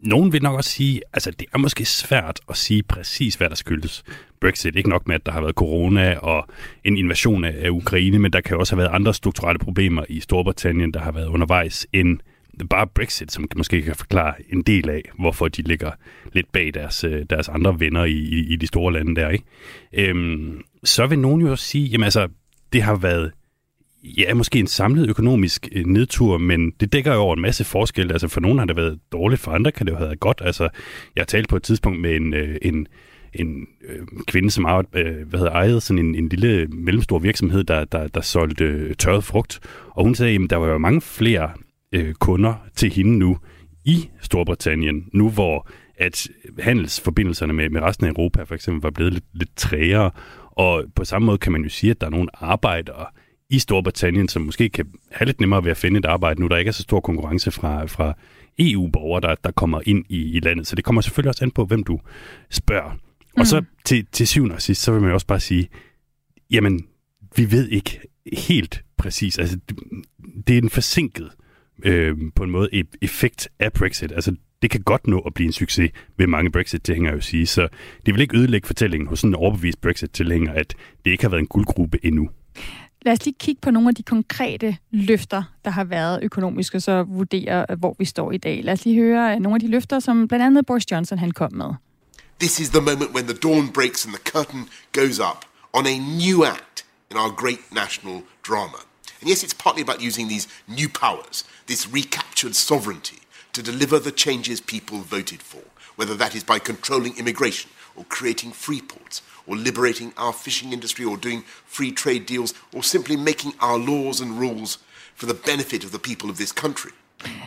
Nogen 0.00 0.32
vil 0.32 0.42
nok 0.42 0.56
også 0.56 0.70
sige, 0.70 1.00
altså 1.12 1.30
det 1.30 1.46
er 1.54 1.58
måske 1.58 1.84
svært 1.84 2.40
at 2.48 2.56
sige 2.56 2.82
præcis, 2.82 3.34
hvad 3.34 3.48
der 3.48 3.54
skyldes 3.54 4.02
Brexit. 4.40 4.76
Ikke 4.76 4.88
nok 4.88 5.08
med, 5.08 5.14
at 5.14 5.26
der 5.26 5.32
har 5.32 5.40
været 5.40 5.54
corona 5.54 6.18
og 6.18 6.48
en 6.84 6.96
invasion 6.96 7.44
af 7.44 7.70
Ukraine, 7.70 8.18
men 8.18 8.32
der 8.32 8.40
kan 8.40 8.56
også 8.56 8.76
have 8.76 8.82
været 8.82 8.94
andre 8.94 9.14
strukturelle 9.14 9.58
problemer 9.58 10.04
i 10.08 10.20
Storbritannien, 10.20 10.94
der 10.94 11.00
har 11.00 11.12
været 11.12 11.26
undervejs 11.26 11.86
end 11.92 12.18
bare 12.70 12.86
Brexit, 12.86 13.32
som 13.32 13.48
måske 13.56 13.82
kan 13.82 13.94
forklare 13.94 14.34
en 14.52 14.62
del 14.62 14.90
af, 14.90 15.02
hvorfor 15.18 15.48
de 15.48 15.62
ligger 15.62 15.90
lidt 16.32 16.52
bag 16.52 16.74
deres, 16.74 17.04
øh, 17.04 17.24
deres 17.30 17.48
andre 17.48 17.80
venner 17.80 18.04
i, 18.04 18.12
i, 18.12 18.52
i 18.52 18.56
de 18.56 18.66
store 18.66 18.92
lande 18.92 19.16
der. 19.16 19.28
Ikke? 19.28 19.44
Øhm, 19.92 20.60
så 20.84 21.06
vil 21.06 21.18
nogen 21.18 21.40
jo 21.40 21.50
også 21.50 21.64
sige, 21.64 21.86
jamen 21.86 22.04
altså, 22.04 22.28
det 22.72 22.82
har 22.82 22.96
været 22.96 23.32
ja, 24.02 24.34
måske 24.34 24.58
en 24.58 24.66
samlet 24.66 25.08
økonomisk 25.08 25.68
øh, 25.72 25.86
nedtur, 25.86 26.38
men 26.38 26.70
det 26.70 26.92
dækker 26.92 27.14
jo 27.14 27.20
over 27.20 27.34
en 27.34 27.42
masse 27.42 27.64
forskel. 27.64 28.12
Altså 28.12 28.28
for 28.28 28.40
nogle 28.40 28.58
har 28.58 28.66
det 28.66 28.76
været 28.76 28.98
dårligt, 29.12 29.40
for 29.40 29.50
andre 29.50 29.72
kan 29.72 29.86
det 29.86 29.92
jo 29.92 29.96
have 29.96 30.06
været 30.06 30.20
godt. 30.20 30.42
Altså, 30.44 30.68
jeg 31.16 31.20
har 31.20 31.26
talt 31.26 31.48
på 31.48 31.56
et 31.56 31.62
tidspunkt 31.62 32.00
med 32.00 32.16
en, 32.16 32.34
øh, 32.34 32.56
en, 32.62 32.86
en 33.34 33.66
øh, 33.88 34.06
kvinde, 34.26 34.50
som 34.50 34.66
arbejde, 34.66 35.08
øh, 35.08 35.28
hvad 35.28 35.38
hedder, 35.38 35.52
ejede 35.52 35.80
sådan 35.80 36.04
en, 36.04 36.14
en 36.14 36.28
lille 36.28 36.66
mellemstor 36.66 37.18
virksomhed, 37.18 37.64
der, 37.64 37.84
der, 37.84 38.08
der 38.08 38.20
solgte 38.20 38.94
tørret 38.94 39.24
frugt. 39.24 39.60
Og 39.90 40.04
hun 40.04 40.14
sagde, 40.14 40.38
at 40.44 40.50
der 40.50 40.56
var 40.56 40.68
jo 40.68 40.78
mange 40.78 41.00
flere 41.00 41.50
øh, 41.92 42.14
kunder 42.14 42.54
til 42.76 42.92
hende 42.92 43.18
nu 43.18 43.38
i 43.84 44.08
Storbritannien, 44.20 45.08
nu 45.12 45.30
hvor 45.30 45.68
at 45.98 46.28
handelsforbindelserne 46.58 47.52
med, 47.52 47.70
med 47.70 47.80
resten 47.80 48.06
af 48.06 48.10
Europa 48.10 48.42
for 48.42 48.54
eksempel 48.54 48.82
var 48.82 48.90
blevet 48.90 49.12
lidt, 49.12 49.24
lidt 49.32 49.56
trægere. 49.56 50.10
Og 50.50 50.84
på 50.94 51.04
samme 51.04 51.26
måde 51.26 51.38
kan 51.38 51.52
man 51.52 51.62
jo 51.62 51.68
sige, 51.68 51.90
at 51.90 52.00
der 52.00 52.06
er 52.06 52.10
nogle 52.10 52.28
arbejdere 52.34 53.06
i 53.50 53.58
Storbritannien, 53.58 54.28
som 54.28 54.42
måske 54.42 54.68
kan 54.68 54.86
have 55.10 55.26
lidt 55.26 55.40
nemmere 55.40 55.64
ved 55.64 55.70
at 55.70 55.76
finde 55.76 55.98
et 55.98 56.04
arbejde, 56.04 56.40
nu 56.40 56.46
der 56.46 56.56
ikke 56.56 56.68
er 56.68 56.72
så 56.72 56.82
stor 56.82 57.00
konkurrence 57.00 57.50
fra, 57.50 57.86
fra 57.86 58.14
EU-borgere, 58.58 59.20
der, 59.20 59.34
der 59.44 59.50
kommer 59.50 59.80
ind 59.86 60.04
i, 60.08 60.36
i 60.36 60.40
landet. 60.40 60.66
Så 60.66 60.76
det 60.76 60.84
kommer 60.84 61.02
selvfølgelig 61.02 61.28
også 61.28 61.44
an 61.44 61.50
på, 61.50 61.64
hvem 61.64 61.84
du 61.84 62.00
spørger. 62.50 62.92
Mm. 62.92 63.40
Og 63.40 63.46
så 63.46 63.62
til, 63.84 64.06
til 64.12 64.28
syvende 64.28 64.54
og 64.54 64.62
sidst, 64.62 64.82
så 64.82 64.92
vil 64.92 65.00
man 65.00 65.10
jo 65.10 65.14
også 65.14 65.26
bare 65.26 65.40
sige, 65.40 65.68
jamen, 66.50 66.86
vi 67.36 67.50
ved 67.50 67.68
ikke 67.68 68.00
helt 68.32 68.84
præcis. 68.96 69.38
Altså, 69.38 69.58
det, 69.68 69.78
det 70.46 70.58
er 70.58 70.62
en 70.62 70.70
forsinket 70.70 71.24
øh, 71.24 71.45
på 72.36 72.44
en 72.44 72.50
måde 72.50 72.68
et 72.72 72.86
effekt 73.02 73.48
af 73.58 73.72
Brexit. 73.72 74.12
Altså, 74.12 74.36
det 74.62 74.70
kan 74.70 74.80
godt 74.80 75.06
nå 75.06 75.18
at 75.18 75.34
blive 75.34 75.46
en 75.46 75.52
succes, 75.52 75.90
vil 76.16 76.28
mange 76.28 76.50
Brexit-tilhængere 76.50 77.14
jo 77.14 77.20
sige. 77.20 77.46
Så 77.46 77.68
det 78.06 78.14
vil 78.14 78.20
ikke 78.20 78.36
ødelægge 78.36 78.66
fortællingen 78.66 79.08
hos 79.08 79.18
sådan 79.18 79.30
en 79.30 79.34
overbevist 79.34 79.80
Brexit-tilhænger, 79.80 80.52
at 80.52 80.74
det 81.04 81.10
ikke 81.10 81.24
har 81.24 81.28
været 81.28 81.40
en 81.40 81.46
guldgruppe 81.46 81.98
endnu. 82.02 82.28
Lad 83.02 83.12
os 83.12 83.24
lige 83.24 83.36
kigge 83.40 83.60
på 83.60 83.70
nogle 83.70 83.88
af 83.88 83.94
de 83.94 84.02
konkrete 84.02 84.76
løfter, 84.90 85.42
der 85.64 85.70
har 85.70 85.84
været 85.84 86.20
økonomisk, 86.22 86.74
og 86.74 86.82
så 86.82 87.02
vurdere, 87.02 87.66
hvor 87.78 87.96
vi 87.98 88.04
står 88.04 88.32
i 88.32 88.36
dag. 88.36 88.60
Lad 88.64 88.72
os 88.72 88.84
lige 88.84 88.96
høre 89.02 89.40
nogle 89.40 89.56
af 89.56 89.60
de 89.60 89.68
løfter, 89.68 89.98
som 89.98 90.28
blandt 90.28 90.44
andet 90.44 90.66
Boris 90.66 90.90
Johnson 90.90 91.18
han 91.18 91.30
kom 91.30 91.54
med. 91.54 91.70
This 92.40 92.60
is 92.60 92.68
the 92.68 92.80
moment 92.80 93.10
when 93.14 93.24
the 93.24 93.36
dawn 93.42 93.68
breaks 93.72 94.06
and 94.06 94.14
the 94.14 94.24
curtain 94.32 94.62
goes 94.92 95.18
up 95.18 95.40
on 95.72 95.86
a 95.86 95.96
new 96.22 96.44
act 96.44 96.86
in 97.10 97.16
our 97.16 97.30
great 97.42 97.62
national 97.72 98.16
drama. 98.48 98.78
And 99.20 99.28
yes, 99.28 99.42
it's 99.42 99.54
partly 99.54 99.82
about 99.82 100.00
using 100.00 100.28
these 100.28 100.48
new 100.68 100.88
powers, 100.88 101.44
this 101.66 101.88
recaptured 101.88 102.54
sovereignty, 102.54 103.18
to 103.52 103.62
deliver 103.62 103.98
the 103.98 104.12
changes 104.12 104.60
people 104.60 104.98
voted 104.98 105.42
for, 105.42 105.62
whether 105.96 106.14
that 106.14 106.34
is 106.34 106.44
by 106.44 106.58
controlling 106.58 107.16
immigration 107.16 107.70
or 107.96 108.04
creating 108.04 108.52
free 108.52 108.80
ports 108.80 109.22
or 109.46 109.56
liberating 109.56 110.12
our 110.16 110.32
fishing 110.32 110.72
industry 110.72 111.04
or 111.04 111.16
doing 111.16 111.42
free 111.64 111.90
trade 111.90 112.26
deals 112.26 112.52
or 112.74 112.82
simply 112.82 113.16
making 113.16 113.54
our 113.60 113.78
laws 113.78 114.20
and 114.20 114.38
rules 114.38 114.78
for 115.14 115.26
the 115.26 115.34
benefit 115.34 115.84
of 115.84 115.92
the 115.92 115.98
people 115.98 116.28
of 116.28 116.36
this 116.36 116.52
country. 116.52 116.92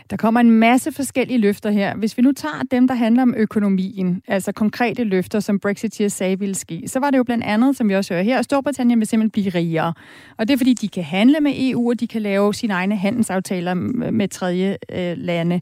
Der 0.09 0.17
kommer 0.17 0.39
en 0.39 0.51
masse 0.51 0.91
forskellige 0.91 1.37
løfter 1.37 1.69
her. 1.69 1.95
Hvis 1.95 2.17
vi 2.17 2.21
nu 2.21 2.31
tager 2.31 2.63
dem, 2.71 2.87
der 2.87 2.95
handler 2.95 3.21
om 3.21 3.33
økonomien, 3.37 4.21
altså 4.27 4.51
konkrete 4.51 5.03
løfter, 5.03 5.39
som 5.39 5.59
Brexiteers 5.59 6.13
sagde 6.13 6.39
ville 6.39 6.55
ske, 6.55 6.83
så 6.87 6.99
var 6.99 7.11
det 7.11 7.17
jo 7.17 7.23
blandt 7.23 7.43
andet, 7.43 7.77
som 7.77 7.89
vi 7.89 7.95
også 7.95 8.13
hører 8.13 8.23
her, 8.23 8.39
at 8.39 8.45
Storbritannien 8.45 8.99
vil 8.99 9.07
simpelthen 9.07 9.31
blive 9.31 9.49
rigere. 9.49 9.93
Og 10.37 10.47
det 10.47 10.53
er 10.53 10.57
fordi, 10.57 10.73
de 10.73 10.89
kan 10.89 11.03
handle 11.03 11.39
med 11.39 11.53
EU, 11.57 11.89
og 11.89 11.99
de 11.99 12.07
kan 12.07 12.21
lave 12.21 12.53
sine 12.53 12.73
egne 12.73 12.95
handelsaftaler 12.95 13.73
med 14.11 14.27
tredje 14.27 14.77
øh, 14.91 15.17
lande. 15.17 15.61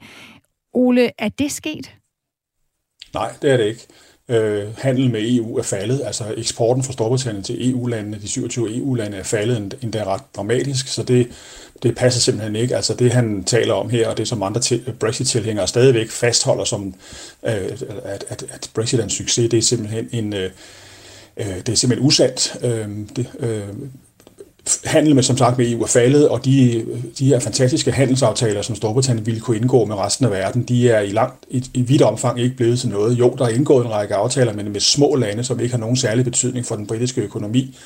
Ole, 0.73 1.11
er 1.17 1.29
det 1.29 1.51
sket? 1.51 1.95
Nej, 3.13 3.31
det 3.41 3.51
er 3.51 3.57
det 3.57 3.65
ikke 3.65 3.87
øh, 4.29 4.77
handel 4.77 5.11
med 5.11 5.35
EU 5.35 5.57
er 5.57 5.63
faldet. 5.63 6.01
Altså 6.05 6.33
eksporten 6.37 6.83
fra 6.83 6.93
Storbritannien 6.93 7.43
til 7.43 7.71
EU-landene, 7.71 8.19
de 8.21 8.27
27 8.27 8.77
EU-lande, 8.77 9.17
er 9.17 9.23
faldet 9.23 9.77
endda 9.81 10.03
ret 10.03 10.21
dramatisk, 10.35 10.87
så 10.87 11.03
det, 11.03 11.27
det 11.83 11.95
passer 11.95 12.21
simpelthen 12.21 12.55
ikke. 12.55 12.75
Altså 12.75 12.93
det, 12.93 13.11
han 13.11 13.43
taler 13.43 13.73
om 13.73 13.89
her, 13.89 14.07
og 14.07 14.17
det 14.17 14.27
som 14.27 14.43
andre 14.43 14.61
Brexit-tilhængere 14.99 15.67
stadigvæk 15.67 16.09
fastholder 16.09 16.63
som, 16.63 16.93
øh, 17.45 17.71
at, 18.03 18.25
at, 18.29 18.45
at 18.49 18.69
Brexit 18.73 18.99
er 18.99 19.03
en 19.03 19.09
succes, 19.09 19.49
det 19.49 19.57
er 19.57 19.61
simpelthen 19.61 20.09
en... 20.11 20.33
Øh, 20.33 20.51
øh 21.37 21.57
det 21.57 21.69
er 21.69 21.75
simpelthen 21.75 22.07
usandt. 22.07 22.57
Øh, 22.63 22.89
det, 23.15 23.27
øh, 23.39 23.67
handel 24.83 25.15
med, 25.15 25.23
som 25.23 25.37
sagt, 25.37 25.57
med 25.57 25.71
EU 25.71 25.81
er 25.81 25.87
faldet, 25.87 26.29
og 26.29 26.45
de, 26.45 26.85
de 27.19 27.25
her 27.25 27.39
fantastiske 27.39 27.91
handelsaftaler, 27.91 28.61
som 28.61 28.75
Storbritannien 28.75 29.25
ville 29.25 29.41
kunne 29.41 29.57
indgå 29.57 29.85
med 29.85 29.95
resten 29.95 30.25
af 30.25 30.31
verden, 30.31 30.63
de 30.63 30.89
er 30.89 30.99
i 30.99 31.11
langt, 31.11 31.45
i, 31.49 31.63
i 31.73 31.81
vidt 31.81 32.01
omfang 32.01 32.39
ikke 32.39 32.55
blevet 32.55 32.79
til 32.79 32.89
noget. 32.89 33.19
Jo, 33.19 33.35
der 33.37 33.45
er 33.45 33.49
indgået 33.49 33.85
en 33.85 33.91
række 33.91 34.15
aftaler, 34.15 34.53
men 34.53 34.71
med 34.71 34.79
små 34.79 35.15
lande, 35.15 35.43
som 35.43 35.59
ikke 35.59 35.73
har 35.73 35.79
nogen 35.79 35.95
særlig 35.95 36.25
betydning 36.25 36.65
for 36.65 36.75
den 36.75 36.87
britiske 36.87 37.21
økonomi. 37.21 37.77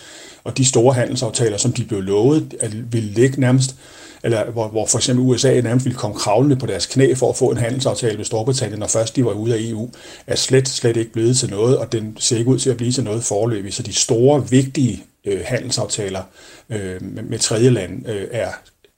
Og 0.44 0.58
de 0.58 0.66
store 0.66 0.94
handelsaftaler, 0.94 1.58
som 1.58 1.74
de 1.74 1.84
blev 1.84 2.02
lovet, 2.02 2.54
at 2.60 2.94
ville 2.94 3.10
ligge 3.10 3.42
nærmest 3.42 3.76
eller 4.24 4.52
hvor, 4.52 4.68
hvor 4.68 4.86
for 4.86 4.98
eksempel 4.98 5.26
USA 5.26 5.62
nærmest 5.62 5.86
ville 5.86 5.98
komme 5.98 6.18
kravlende 6.18 6.56
på 6.56 6.66
deres 6.66 6.86
knæ 6.86 7.14
for 7.14 7.30
at 7.30 7.36
få 7.36 7.50
en 7.50 7.58
handelsaftale 7.58 8.18
med 8.18 8.26
Storbritannien, 8.26 8.80
når 8.80 8.88
først 8.88 9.16
de 9.16 9.26
var 9.26 9.32
ude 9.32 9.56
af 9.56 9.60
EU, 9.62 9.90
er 10.28 10.36
slet, 10.36 10.68
slet 10.68 10.98
ikke 10.98 11.12
blevet 11.12 11.38
til 11.38 11.50
noget, 11.50 11.78
og 11.78 11.92
den 11.92 12.18
ser 12.20 12.38
ikke 12.38 12.50
ud 12.50 12.60
til 12.60 12.70
at 12.70 12.78
blive 12.78 12.92
til 12.92 13.04
noget 13.04 13.24
forløbig. 13.24 13.74
Så 13.74 13.84
de 13.84 13.94
store, 13.94 14.50
vigtige 14.50 15.04
øh, 15.26 15.42
handelsaftaler 15.46 16.22
øh, 16.70 17.02
med, 17.02 17.24
med 17.24 17.40
tredje 17.40 17.70
land 17.70 18.10
øh, 18.10 18.28
er 18.32 18.52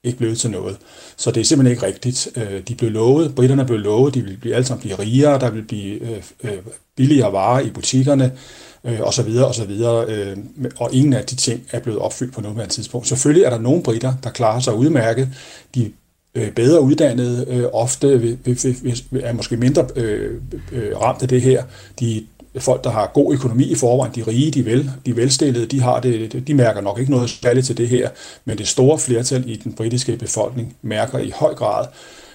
ikke 0.04 0.18
blevet 0.18 0.38
til 0.38 0.50
noget. 0.50 0.78
Så 1.18 1.32
det 1.32 1.42
er 1.42 1.46
simpelthen 1.46 1.72
ikke 1.72 1.86
rigtigt. 1.86 2.28
Øh, 2.36 2.62
de 2.68 2.76
blev 2.76 2.92
lovet, 2.92 3.36
britterne 3.36 3.66
blev 3.66 3.80
lovet, 3.80 4.14
de 4.14 4.22
ville 4.22 4.38
blive, 4.38 4.56
alle 4.56 4.66
sammen 4.66 4.82
blive 4.82 5.00
rigere, 5.00 5.40
der 5.40 5.50
ville 5.50 5.68
blive 5.68 6.02
øh, 6.02 6.24
øh, 6.44 6.58
billigere 6.98 7.34
varer 7.34 7.60
i 7.60 7.70
butikkerne, 7.70 8.32
øh, 8.84 9.02
og 9.02 9.14
så 9.14 9.24
videre, 9.24 9.48
og 9.48 9.56
så 9.56 9.66
videre. 9.66 10.06
Øh, 10.08 10.38
og 10.78 10.94
ingen 10.94 11.14
af 11.14 11.26
de 11.26 11.36
ting 11.36 11.68
er 11.72 11.80
blevet 11.80 12.00
opfyldt 12.00 12.34
på 12.34 12.42
nuværende 12.42 12.74
tidspunkt. 12.74 13.08
Selvfølgelig 13.08 13.44
er 13.44 13.50
der 13.50 13.60
nogle 13.60 13.84
britter, 13.84 14.14
der 14.24 14.30
klarer 14.30 14.60
sig 14.60 14.76
udmærket. 14.76 15.30
De 15.76 15.92
øh, 16.36 16.52
bedre 16.52 16.82
uddannede, 16.82 17.46
øh, 17.50 17.66
ofte 17.74 18.20
vil, 18.22 18.38
vil, 18.46 18.78
vil, 18.84 19.22
er 19.24 19.34
måske 19.34 19.58
mindre 19.58 19.88
øh, 19.96 20.42
øh, 20.72 21.02
ramt 21.02 21.22
af 21.22 21.28
det 21.28 21.42
her. 21.42 21.64
De 22.00 22.26
folk, 22.60 22.84
der 22.84 22.90
har 22.90 23.12
god 23.14 23.34
økonomi 23.34 23.64
i 23.64 23.76
forvejen, 23.76 24.16
de 24.16 24.24
rige, 24.28 24.52
de, 24.52 24.66
vel, 24.66 24.92
de 25.06 25.16
velstillede, 25.16 25.66
de, 25.66 25.82
har 25.82 26.00
det, 26.00 26.48
de 26.48 26.54
mærker 26.54 26.82
nok 26.82 27.00
ikke 27.00 27.12
noget 27.12 27.30
særligt 27.30 27.66
til 27.66 27.78
det 27.78 27.90
her, 27.90 28.10
men 28.46 28.58
det 28.58 28.68
store 28.68 29.00
flertal 29.00 29.50
i 29.50 29.56
den 29.56 29.74
britiske 29.74 30.18
befolkning 30.18 30.76
mærker 30.82 31.20
i 31.20 31.32
høj 31.36 31.54
grad 31.54 31.86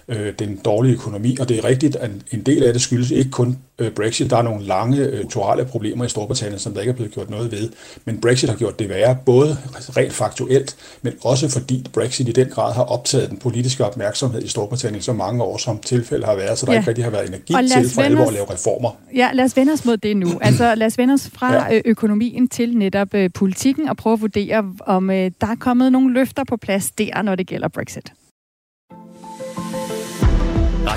øh, 0.08 0.32
den 0.38 0.60
dårlige 0.64 0.94
økonomi, 0.94 1.36
og 1.40 1.48
det 1.48 1.58
er 1.58 1.64
rigtigt, 1.64 1.96
at 1.96 2.10
en 2.30 2.42
del 2.42 2.62
af 2.62 2.72
det 2.72 2.82
skyldes 2.82 3.10
ikke 3.10 3.30
kun 3.30 3.58
øh, 3.78 3.90
Brexit. 3.90 4.30
Der 4.30 4.36
er 4.36 4.42
nogle 4.42 4.64
lange 4.64 4.98
øh, 4.98 5.24
torale 5.24 5.64
problemer 5.64 6.04
i 6.04 6.08
Storbritannien, 6.08 6.58
som 6.58 6.72
der 6.72 6.80
ikke 6.80 6.90
er 6.90 6.94
blevet 6.94 7.12
gjort 7.12 7.30
noget 7.30 7.52
ved. 7.52 7.68
Men 8.04 8.20
Brexit 8.20 8.48
har 8.48 8.56
gjort 8.56 8.78
det 8.78 8.88
værre, 8.88 9.16
både 9.26 9.58
rent 9.96 10.12
faktuelt, 10.12 10.76
men 11.02 11.12
også 11.24 11.48
fordi 11.48 11.86
Brexit 11.92 12.28
i 12.28 12.32
den 12.32 12.48
grad 12.48 12.74
har 12.74 12.82
optaget 12.82 13.30
den 13.30 13.38
politiske 13.38 13.84
opmærksomhed 13.84 14.42
i 14.42 14.48
Storbritannien 14.48 15.02
så 15.02 15.12
mange 15.12 15.42
år, 15.42 15.56
som 15.56 15.78
tilfælde 15.78 16.26
har 16.26 16.34
været, 16.36 16.58
så 16.58 16.66
der 16.66 16.72
ja. 16.72 16.78
ikke 16.78 16.88
rigtig 16.88 17.04
har 17.04 17.10
været 17.10 17.28
energi 17.28 17.54
til 17.68 17.90
for 17.90 18.02
alvor 18.02 18.26
at 18.26 18.32
lave 18.32 18.46
reformer. 18.50 18.90
Ja, 19.14 19.30
lad 19.34 19.44
os 19.44 19.56
vende 19.56 19.72
os 19.72 19.84
mod 19.84 19.96
det 19.96 20.16
nu. 20.16 20.28
Altså 20.48 20.74
lad 20.74 20.86
os 20.86 20.98
vende 20.98 21.14
os 21.14 21.30
fra 21.34 21.54
ja. 21.54 21.74
Øh, 21.74 21.82
økonomien 21.84 22.48
til 22.48 22.76
netop 22.76 23.14
øh, 23.14 23.30
politikken 23.34 23.88
og 23.88 23.96
prøve 23.96 24.14
at 24.14 24.20
vurdere, 24.20 24.64
om 24.80 25.10
øh, 25.10 25.30
der 25.40 25.46
er 25.46 25.56
kommet 25.60 25.92
nogle 25.92 26.14
løfter 26.14 26.44
på 26.44 26.56
plads 26.56 26.90
der, 26.90 27.22
når 27.22 27.34
det 27.34 27.46
gælder 27.46 27.68
Brexit. 27.68 28.12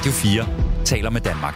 Radio 0.01 0.11
4 0.11 0.45
taler 0.85 1.09
med 1.09 1.21
Danmark. 1.21 1.55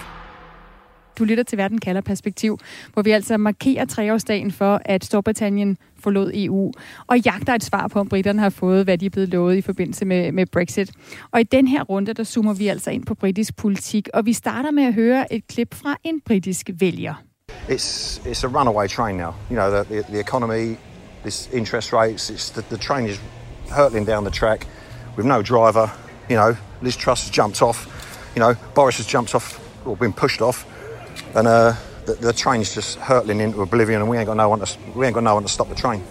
Du 1.19 1.23
lytter 1.23 1.43
til 1.43 1.57
Verden 1.57 1.79
kalder 1.79 2.01
perspektiv, 2.01 2.59
hvor 2.93 3.01
vi 3.01 3.11
altså 3.11 3.37
markerer 3.37 3.85
treårsdagen 3.85 4.51
for, 4.51 4.81
at 4.85 5.05
Storbritannien 5.05 5.77
forlod 5.99 6.31
EU, 6.33 6.71
og 7.07 7.19
jagter 7.19 7.53
et 7.53 7.63
svar 7.63 7.87
på, 7.87 7.99
om 7.99 8.09
britterne 8.09 8.41
har 8.41 8.49
fået, 8.49 8.83
hvad 8.83 8.97
de 8.97 9.05
er 9.05 9.09
blevet 9.09 9.29
lovet 9.29 9.55
i 9.55 9.61
forbindelse 9.61 10.05
med, 10.05 10.31
med 10.31 10.45
Brexit. 10.45 10.91
Og 11.31 11.39
i 11.39 11.43
den 11.43 11.67
her 11.67 11.83
runde, 11.83 12.13
der 12.13 12.23
zoomer 12.23 12.53
vi 12.53 12.67
altså 12.67 12.91
ind 12.91 13.05
på 13.05 13.15
britisk 13.15 13.55
politik, 13.55 14.09
og 14.13 14.25
vi 14.25 14.33
starter 14.33 14.71
med 14.71 14.83
at 14.83 14.93
høre 14.93 15.33
et 15.33 15.47
klip 15.47 15.75
fra 15.75 15.95
en 16.03 16.21
britisk 16.21 16.69
vælger. 16.79 17.13
It's, 17.69 18.19
it's 18.25 18.43
a 18.43 18.59
runaway 18.59 18.87
train 18.87 19.17
now. 19.17 19.33
You 19.51 19.55
know, 19.55 19.69
the, 19.69 19.83
the, 19.83 20.03
the 20.11 20.19
economy, 20.19 20.75
this 21.21 21.49
interest 21.53 21.93
rates, 21.93 22.29
it's 22.29 22.53
the, 22.53 22.61
the 22.75 22.77
train 22.77 23.09
is 23.09 23.21
hurtling 23.71 24.07
down 24.07 24.23
the 24.23 24.33
track 24.33 24.67
with 25.17 25.27
no 25.27 25.41
driver. 25.41 25.87
You 26.29 26.37
know, 26.37 26.55
Liz 26.81 26.97
Truss 26.97 27.27
has 27.27 27.37
jumped 27.37 27.61
off 27.61 27.94
you 28.35 28.41
know, 28.41 28.55
Boris 28.73 28.97
has 28.97 29.07
jumped 29.07 29.35
off 29.35 29.59
or 29.85 29.95
been 29.95 30.13
pushed 30.13 30.41
off, 30.41 30.65
and 31.35 31.47
uh, 31.47 31.73
the, 32.05 32.13
the 32.21 32.33
train's 32.33 32.75
just 32.75 32.99
hurtling 32.99 33.41
into 33.41 33.61
oblivion, 33.61 34.01
and 34.01 34.09
we 34.09 34.17
ain't 34.17 34.27
got 34.27 34.37
no 34.37 34.49
one 34.49 34.59
to 34.59 34.77
we 34.95 35.05
ain't 35.05 35.13
got 35.13 35.23
no 35.23 35.35
one 35.35 35.43
to 35.43 35.49
stop 35.49 35.67
the 35.67 35.75
train. 35.75 36.01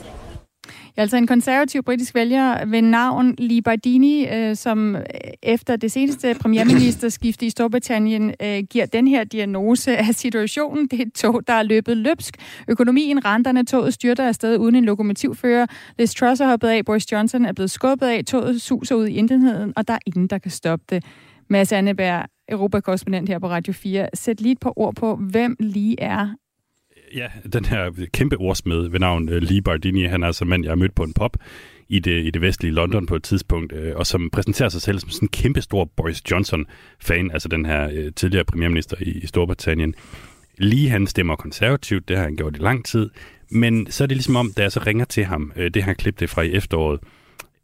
Ja, 0.97 1.02
altså 1.02 1.16
en 1.16 1.26
konservativ 1.26 1.83
britisk 1.83 2.14
vælger 2.14 2.64
ved 2.64 2.83
navn 2.83 3.35
Lee 3.38 3.62
Bardini, 3.62 4.28
øh, 4.28 4.57
som 4.57 4.97
øh, 4.97 5.02
efter 5.43 5.76
det 5.76 5.93
seneste 5.93 6.35
premierministerskifte 6.40 7.47
i 7.47 7.50
Storbritannien 7.50 8.35
øh, 8.43 8.62
giver 8.71 8.87
den 8.87 9.09
her 9.09 9.25
diagnose 9.25 9.97
af 9.97 10.14
situationen. 10.14 10.87
Det 10.87 11.00
er 11.00 11.04
et 11.07 11.12
tog, 11.12 11.40
der 11.47 11.52
er 11.52 11.62
løbet 11.62 11.97
løbsk. 11.97 12.37
Økonomien, 12.69 13.25
renterne, 13.25 13.64
toget 13.64 13.95
styrter 13.95 14.28
afsted 14.28 14.59
uden 14.59 14.75
en 14.75 14.85
lokomotivfører. 14.85 15.66
Liz 15.99 16.14
Truss 16.14 16.40
er 16.40 16.47
hoppet 16.47 16.69
af, 16.69 16.85
Boris 16.85 17.12
Johnson 17.12 17.45
er 17.45 17.52
blevet 17.52 17.71
skubbet 17.71 18.07
af, 18.07 18.25
toget 18.25 18.62
suser 18.62 18.95
ud 18.95 19.07
i 19.07 19.14
intetheden, 19.14 19.73
og 19.76 19.88
der 19.88 19.95
er 19.95 19.99
ingen, 20.07 20.26
der 20.26 20.38
kan 20.38 20.50
stoppe 20.50 20.85
det. 20.90 21.04
Mads 21.49 21.73
Anneberg, 21.73 22.25
Europakorrespondent 22.49 23.29
her 23.29 23.39
på 23.39 23.49
Radio 23.49 23.73
4. 23.73 24.09
Sæt 24.15 24.41
lige 24.41 24.53
et 24.53 24.61
par 24.61 24.79
ord 24.79 24.95
på, 24.95 25.17
hvem 25.17 25.57
lige 25.61 26.01
er. 26.01 26.35
Ja, 27.15 27.29
den 27.53 27.65
her 27.65 28.07
kæmpe 28.13 28.37
ordsmed 28.37 28.89
ved 28.89 29.01
navn 29.01 29.29
uh, 29.29 29.35
Lee 29.35 29.63
Bardini, 29.63 30.05
han 30.05 30.23
er 30.23 30.27
altså 30.27 30.45
mand, 30.45 30.65
jeg 30.65 30.71
har 30.71 30.77
mødt 30.77 30.95
på 30.95 31.03
en 31.03 31.13
pop 31.13 31.37
i 31.89 31.99
det, 31.99 32.27
i 32.27 32.31
det 32.31 32.43
vestlige 32.43 32.73
London 32.73 33.07
på 33.07 33.17
et 33.17 33.23
tidspunkt, 33.23 33.73
øh, 33.73 33.97
og 33.97 34.07
som 34.07 34.31
præsenterer 34.31 34.69
sig 34.69 34.83
selv 34.83 34.99
som 34.99 35.11
sådan 35.11 35.27
en 35.27 35.29
kæmpe 35.29 35.61
stor 35.61 35.85
Boris 35.97 36.31
Johnson-fan, 36.31 37.31
altså 37.31 37.49
den 37.49 37.67
her 37.67 37.91
øh, 37.93 38.13
tidligere 38.17 38.45
premierminister 38.45 38.97
i, 39.01 39.11
i 39.11 39.27
Storbritannien. 39.27 39.95
Lige 40.59 40.91
han 40.91 41.07
stemmer 41.07 41.37
konservativt, 41.37 42.09
det 42.09 42.17
har 42.17 42.25
han 42.25 42.37
gjort 42.37 42.57
i 42.57 42.61
lang 42.61 42.85
tid, 42.85 43.11
men 43.51 43.91
så 43.91 44.05
er 44.05 44.07
det 44.09 44.17
ligesom 44.17 44.37
om, 44.37 44.53
da 44.57 44.63
jeg 44.63 44.73
så 44.73 44.81
ringer 44.87 45.05
til 45.05 45.25
ham, 45.25 45.53
øh, 45.57 45.71
det 45.71 45.85
her 45.85 45.95
klip 45.95 46.21
det 46.21 46.31
fra 46.31 46.43
i 46.43 46.53
efteråret, 46.53 47.01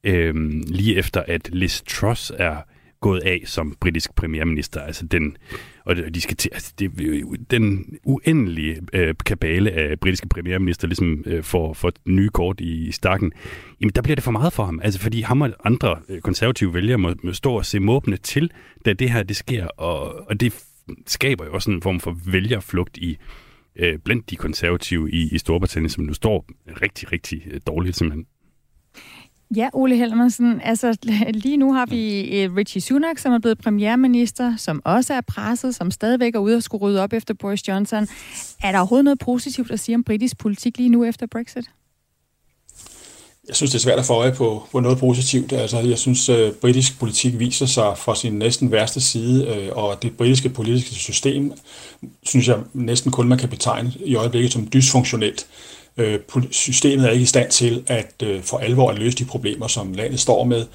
øh, 0.05 0.35
lige 0.67 0.97
efter 0.97 1.23
at 1.29 1.51
Liz 1.53 1.83
Truss 1.89 2.33
er 2.39 2.57
gået 3.00 3.21
af 3.21 3.42
som 3.45 3.76
britisk 3.80 4.14
premierminister. 4.14 4.80
Altså 4.80 5.07
den, 5.07 5.37
og 5.85 5.97
de 5.97 6.21
skal 6.21 6.37
til, 6.37 6.50
altså 6.54 6.73
det, 6.78 6.90
den 7.50 7.95
uendelige 8.04 8.80
øh, 8.92 9.14
kabale 9.26 9.71
af 9.71 10.00
britiske 10.00 10.28
premierminister 10.28 10.88
ligesom 10.88 11.23
øh, 11.26 11.42
får, 11.42 11.73
får 11.73 11.92
nye 12.09 12.28
kort 12.28 12.61
i, 12.61 12.88
i 12.88 12.92
stakken, 12.92 13.33
jamen 13.80 13.92
der 13.95 14.02
bliver 14.02 14.14
det 14.14 14.25
for 14.25 14.30
meget 14.30 14.52
for 14.52 14.64
ham. 14.64 14.80
Altså 14.83 15.00
fordi 15.00 15.21
ham 15.21 15.40
og 15.40 15.50
andre 15.64 15.99
øh, 16.09 16.21
konservative 16.21 16.75
vælgere 16.75 16.99
må, 16.99 17.14
må 17.23 17.33
stå 17.33 17.52
og 17.52 17.66
se 17.66 17.80
måbne 17.80 18.16
til, 18.16 18.50
da 18.85 18.92
det 18.92 19.11
her 19.11 19.23
det 19.23 19.37
sker, 19.37 19.66
og, 19.66 20.28
og 20.28 20.40
det 20.40 20.64
skaber 21.07 21.45
jo 21.45 21.52
også 21.52 21.71
en 21.71 21.83
form 21.83 22.00
for 22.00 22.16
vælgerflugt 22.26 22.97
i 22.97 23.19
øh, 23.76 23.99
blandt 23.99 24.30
de 24.30 24.37
konservative 24.37 25.11
i, 25.11 25.28
i 25.33 25.38
Storbritannien, 25.38 25.90
som 25.90 26.04
nu 26.04 26.14
står 26.14 26.47
rigtig, 26.83 27.12
rigtig 27.12 27.42
øh, 27.50 27.61
dårligt 27.66 27.97
simpelthen. 27.97 28.26
Ja, 29.57 29.69
Ole 29.73 29.97
Helmersen, 29.97 30.61
altså 30.64 30.97
lige 31.45 31.57
nu 31.57 31.73
har 31.73 31.87
vi 31.87 32.21
øh, 32.21 32.54
Richie 32.57 32.80
Sunak, 32.80 33.19
som 33.19 33.33
er 33.33 33.38
blevet 33.38 33.59
premierminister, 33.59 34.57
som 34.57 34.83
også 34.85 35.14
er 35.14 35.21
presset, 35.21 35.75
som 35.75 35.90
stadigvæk 35.90 36.35
er 36.35 36.38
ude 36.38 36.57
og 36.57 36.62
skulle 36.62 36.83
rydde 36.83 37.02
op 37.02 37.12
efter 37.12 37.35
Boris 37.35 37.69
Johnson. 37.69 38.09
Er 38.62 38.73
der 38.73 38.78
overhovedet 38.78 39.04
noget 39.04 39.19
positivt 39.19 39.71
at 39.71 39.80
sige 39.80 39.95
om 39.95 40.04
britisk 40.04 40.38
politik 40.38 40.78
lige 40.78 40.88
nu 40.88 41.04
efter 41.04 41.26
Brexit? 41.26 41.64
Jeg 43.49 43.57
synes, 43.57 43.71
det 43.71 43.78
er 43.78 43.83
svært 43.83 43.99
at 43.99 44.04
få 44.04 44.12
øje 44.12 44.33
på, 44.33 44.62
på 44.73 44.80
noget 44.80 44.99
positivt. 44.99 45.52
Altså, 45.52 45.78
jeg 45.78 45.99
synes, 45.99 46.28
at 46.28 46.54
britisk 46.54 46.99
politik 46.99 47.38
viser 47.38 47.66
sig 47.66 47.99
fra 47.99 48.14
sin 48.14 48.33
næsten 48.33 48.73
værste 48.73 49.00
side, 49.00 49.47
øh, 49.47 49.69
og 49.73 50.02
det 50.02 50.16
britiske 50.16 50.49
politiske 50.49 50.95
system, 50.95 51.52
synes 52.23 52.49
jeg 52.49 52.59
næsten 52.73 53.12
kun 53.12 53.28
man 53.28 53.38
kan 53.38 53.49
betegne 53.49 53.92
i 54.04 54.14
øjeblikket 54.14 54.52
som 54.52 54.69
dysfunktionelt. 54.73 55.47
Øh, 56.00 56.19
systemet 56.50 57.07
er 57.07 57.11
ikke 57.11 57.23
i 57.23 57.26
stand 57.26 57.50
til 57.50 57.83
at 57.87 58.14
øh, 58.23 58.42
for 58.42 58.59
alvor 58.59 58.90
at 58.90 58.99
løse 58.99 59.16
de 59.16 59.25
problemer, 59.25 59.66
som 59.66 59.92
landet 59.92 60.21
står 60.21 60.45
med. 60.45 60.66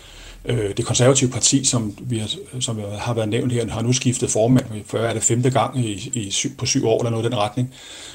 Øh, 0.46 0.78
det 0.78 0.86
konservative 0.86 1.30
parti, 1.30 1.64
som, 1.64 1.98
vi 2.02 2.18
har, 2.18 2.30
som 2.60 2.80
har 2.98 3.14
været 3.14 3.30
nævnt 3.30 3.54
her, 3.54 3.70
har 3.70 3.82
nu 3.82 3.94
skiftet 3.94 4.30
formand, 4.30 4.66
før 4.88 5.10
er 5.10 5.14
det 5.14 5.24
femte 5.24 5.50
gang 5.50 5.80
i, 5.80 6.12
i 6.14 6.32
syv, 6.32 6.58
på 6.58 6.66
syv 6.66 6.88
år, 6.88 7.00
eller 7.00 7.10
noget 7.10 7.26
i 7.26 7.28
den 7.28 7.38
retning, 7.38 7.74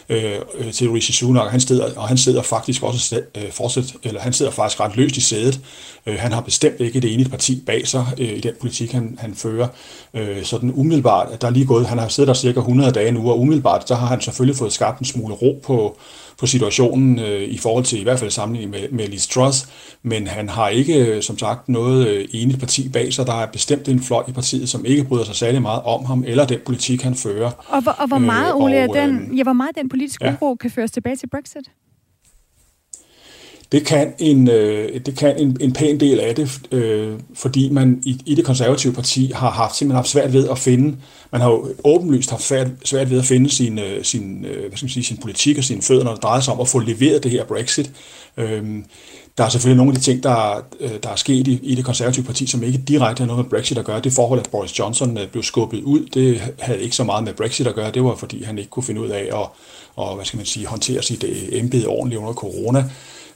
øh, 0.08 0.34
øh 0.54 0.72
til 0.72 0.90
Rishi 0.90 1.12
Sunak, 1.12 1.50
han 1.50 1.60
sidder, 1.60 1.94
og 1.96 2.08
han 2.08 2.18
sidder 2.18 2.42
faktisk 2.42 2.82
også 2.82 3.20
øh, 3.36 3.52
fortsat, 3.52 3.94
eller 4.02 4.20
han 4.20 4.32
sidder 4.32 4.52
faktisk 4.52 4.80
ret 4.80 4.96
løst 4.96 5.16
i 5.16 5.20
sædet. 5.20 5.60
Øh, 6.06 6.16
han 6.18 6.32
har 6.32 6.40
bestemt 6.40 6.80
ikke 6.80 7.00
det 7.00 7.14
ene 7.14 7.24
parti 7.24 7.62
bag 7.66 7.88
sig 7.88 8.06
øh, 8.18 8.28
i 8.28 8.40
den 8.40 8.52
politik, 8.60 8.92
han, 8.92 9.18
han 9.20 9.34
fører. 9.34 9.68
Øh, 10.14 10.44
sådan 10.44 10.72
umiddelbart, 10.74 11.42
der 11.42 11.48
er 11.48 11.52
lige 11.52 11.66
gået, 11.66 11.86
han 11.86 11.98
har 11.98 12.08
siddet 12.08 12.28
der 12.28 12.34
cirka 12.34 12.60
100 12.60 12.92
dage 12.92 13.12
nu, 13.12 13.30
og 13.30 13.40
umiddelbart, 13.40 13.88
så 13.88 13.94
har 13.94 14.06
han 14.06 14.20
selvfølgelig 14.20 14.56
fået 14.56 14.72
skabt 14.72 14.98
en 14.98 15.04
smule 15.04 15.34
ro 15.34 15.60
på, 15.62 15.98
på 16.40 16.46
situationen 16.46 17.18
øh, 17.18 17.42
i 17.42 17.58
forhold 17.58 17.84
til 17.84 18.00
i 18.00 18.02
hvert 18.02 18.18
fald 18.18 18.30
sammenligning 18.30 18.70
med, 18.70 18.88
med 18.90 19.08
Liz 19.08 19.26
Truss, 19.26 19.68
men 20.02 20.26
han 20.26 20.48
har 20.48 20.68
ikke, 20.68 21.06
øh, 21.06 21.22
som 21.22 21.38
sagt, 21.38 21.68
noget 21.68 22.08
øh, 22.08 22.28
enigt 22.32 22.58
parti 22.58 22.88
bag 22.88 23.12
sig. 23.12 23.26
Der 23.26 23.42
er 23.42 23.46
bestemt 23.46 23.88
en 23.88 24.02
fløj 24.02 24.24
i 24.28 24.32
partiet, 24.32 24.68
som 24.68 24.84
ikke 24.84 25.04
bryder 25.04 25.24
sig 25.24 25.34
særlig 25.34 25.62
meget 25.62 25.82
om 25.82 26.04
ham, 26.04 26.24
eller 26.26 26.46
den 26.46 26.58
politik, 26.66 27.02
han 27.02 27.14
fører. 27.14 27.50
Og, 27.68 27.82
hvor, 27.82 27.92
og 27.92 28.08
hvor 28.08 28.18
meget, 28.18 28.54
Ole, 28.54 28.82
øh, 28.82 28.88
og, 28.88 28.96
den, 28.96 29.36
ja, 29.36 29.42
hvor 29.42 29.52
meget 29.52 29.76
den 29.76 29.88
politiske 29.88 30.26
ja. 30.26 30.34
uro 30.40 30.54
kan 30.54 30.70
føres 30.70 30.90
tilbage 30.90 31.16
til 31.16 31.28
Brexit? 31.28 31.70
Det 33.72 33.86
kan 33.86 34.12
en, 34.18 34.48
øh, 34.48 35.00
det 35.06 35.18
kan 35.18 35.36
en, 35.38 35.56
en 35.60 35.72
pæn 35.72 36.00
del 36.00 36.20
af 36.20 36.34
det, 36.34 36.60
øh, 36.72 37.12
fordi 37.34 37.70
man 37.70 38.02
i, 38.02 38.22
i 38.26 38.34
det 38.34 38.44
konservative 38.44 38.92
parti 38.92 39.32
har 39.34 39.50
haft 39.50 39.76
simpelthen 39.76 39.96
haft 39.96 40.08
svært 40.08 40.32
ved 40.32 40.48
at 40.48 40.58
finde, 40.58 40.96
man 41.32 41.40
har 41.40 41.50
jo 41.50 41.68
åbenlyst 41.84 42.30
haft 42.30 42.42
svært, 42.42 42.66
svært 42.84 43.10
ved 43.10 43.18
at 43.18 43.24
finde 43.24 43.50
sin, 43.50 43.78
øh, 43.78 44.04
sin, 44.04 44.44
øh, 44.44 44.60
hvad 44.60 44.76
skal 44.76 44.84
man 44.84 44.90
sige, 44.90 45.04
sin 45.04 45.16
politik 45.16 45.58
og 45.58 45.64
sine 45.64 45.82
fødder, 45.82 46.04
når 46.04 46.14
det 46.14 46.22
drejer 46.22 46.40
sig 46.40 46.54
om 46.54 46.60
at 46.60 46.68
få 46.68 46.78
leveret 46.78 47.22
det 47.22 47.30
her 47.30 47.44
Brexit. 47.44 47.90
Øh, 48.36 48.64
der 49.38 49.44
er 49.44 49.48
selvfølgelig 49.48 49.76
nogle 49.76 49.92
af 49.92 49.96
de 49.96 50.04
ting, 50.04 50.22
der, 50.22 50.64
øh, 50.80 50.90
der 51.02 51.10
er 51.10 51.16
sket 51.16 51.48
i, 51.48 51.60
i 51.62 51.74
det 51.74 51.84
konservative 51.84 52.24
parti, 52.24 52.46
som 52.46 52.62
ikke 52.62 52.78
direkte 52.78 53.20
har 53.20 53.26
noget 53.26 53.44
med 53.44 53.50
Brexit 53.50 53.78
at 53.78 53.84
gøre. 53.84 54.00
Det 54.00 54.12
forhold, 54.12 54.40
at 54.40 54.50
Boris 54.50 54.78
Johnson 54.78 55.18
øh, 55.18 55.28
blev 55.28 55.42
skubbet 55.42 55.82
ud, 55.82 56.06
det 56.14 56.40
havde 56.58 56.82
ikke 56.82 56.96
så 56.96 57.04
meget 57.04 57.24
med 57.24 57.32
Brexit 57.32 57.66
at 57.66 57.74
gøre. 57.74 57.90
Det 57.90 58.04
var, 58.04 58.14
fordi 58.14 58.42
han 58.42 58.58
ikke 58.58 58.70
kunne 58.70 58.82
finde 58.82 59.00
ud 59.00 59.08
af 59.08 59.28
at, 59.32 59.46
og, 59.96 60.14
hvad 60.14 60.24
skal 60.24 60.36
man 60.36 60.46
sige, 60.46 60.66
håndtere 60.66 61.02
sit 61.02 61.24
øh, 61.24 61.58
embede 61.58 61.86
ordentligt 61.86 62.20
under 62.20 62.32
corona 62.32 62.84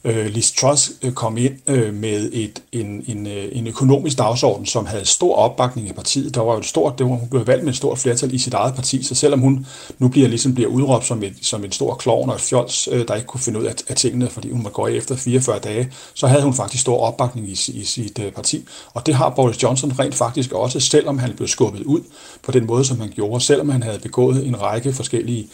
øh, 0.05 0.25
Liz 0.25 0.51
Truss 0.51 0.91
øh, 1.01 1.11
kom 1.11 1.37
ind 1.37 1.53
øh, 1.67 1.93
med 1.93 2.29
et, 2.33 2.61
en, 2.71 3.03
en, 3.07 3.27
øh, 3.27 3.47
en 3.51 3.67
økonomisk 3.67 4.17
dagsorden, 4.17 4.65
som 4.65 4.85
havde 4.85 5.05
stor 5.05 5.35
opbakning 5.35 5.89
i 5.89 5.93
partiet. 5.93 6.35
Der 6.35 6.41
var 6.41 6.53
jo 6.53 6.59
et 6.59 6.65
stort, 6.65 6.99
det 6.99 7.05
var, 7.05 7.11
hun 7.11 7.29
blev 7.29 7.47
valgt 7.47 7.63
med 7.63 7.71
et 7.71 7.77
stort 7.77 7.99
flertal 7.99 8.33
i 8.33 8.37
sit 8.37 8.53
eget 8.53 8.75
parti, 8.75 9.03
så 9.03 9.15
selvom 9.15 9.39
hun 9.39 9.65
nu 9.99 10.07
bliver, 10.07 10.27
ligesom 10.27 10.53
bliver 10.53 10.69
udråbt 10.69 11.05
som, 11.05 11.23
et, 11.23 11.33
som 11.41 11.63
en 11.63 11.71
stor 11.71 11.95
klovn 11.95 12.29
og 12.29 12.35
et 12.35 12.41
fjols, 12.41 12.89
øh, 12.91 13.07
der 13.07 13.15
ikke 13.15 13.27
kunne 13.27 13.41
finde 13.41 13.59
ud 13.59 13.65
af, 13.65 13.73
af 13.87 13.95
tingene, 13.95 14.29
fordi 14.29 14.51
hun 14.51 14.63
var 14.63 14.69
gå 14.69 14.87
efter 14.87 15.15
44 15.15 15.59
dage, 15.59 15.91
så 16.13 16.27
havde 16.27 16.43
hun 16.43 16.53
faktisk 16.53 16.81
stor 16.81 16.97
opbakning 16.97 17.49
i, 17.49 17.51
i 17.51 17.83
sit 17.83 18.19
øh, 18.19 18.31
parti. 18.31 18.65
Og 18.93 19.05
det 19.05 19.15
har 19.15 19.29
Boris 19.29 19.63
Johnson 19.63 19.91
rent 19.99 20.15
faktisk 20.15 20.51
også, 20.51 20.79
selvom 20.79 21.19
han 21.19 21.33
blev 21.35 21.47
skubbet 21.47 21.83
ud 21.83 22.01
på 22.43 22.51
den 22.51 22.65
måde, 22.65 22.85
som 22.85 22.99
han 22.99 23.09
gjorde, 23.15 23.43
selvom 23.43 23.69
han 23.69 23.83
havde 23.83 23.99
begået 23.99 24.47
en 24.47 24.61
række 24.61 24.93
forskellige 24.93 25.47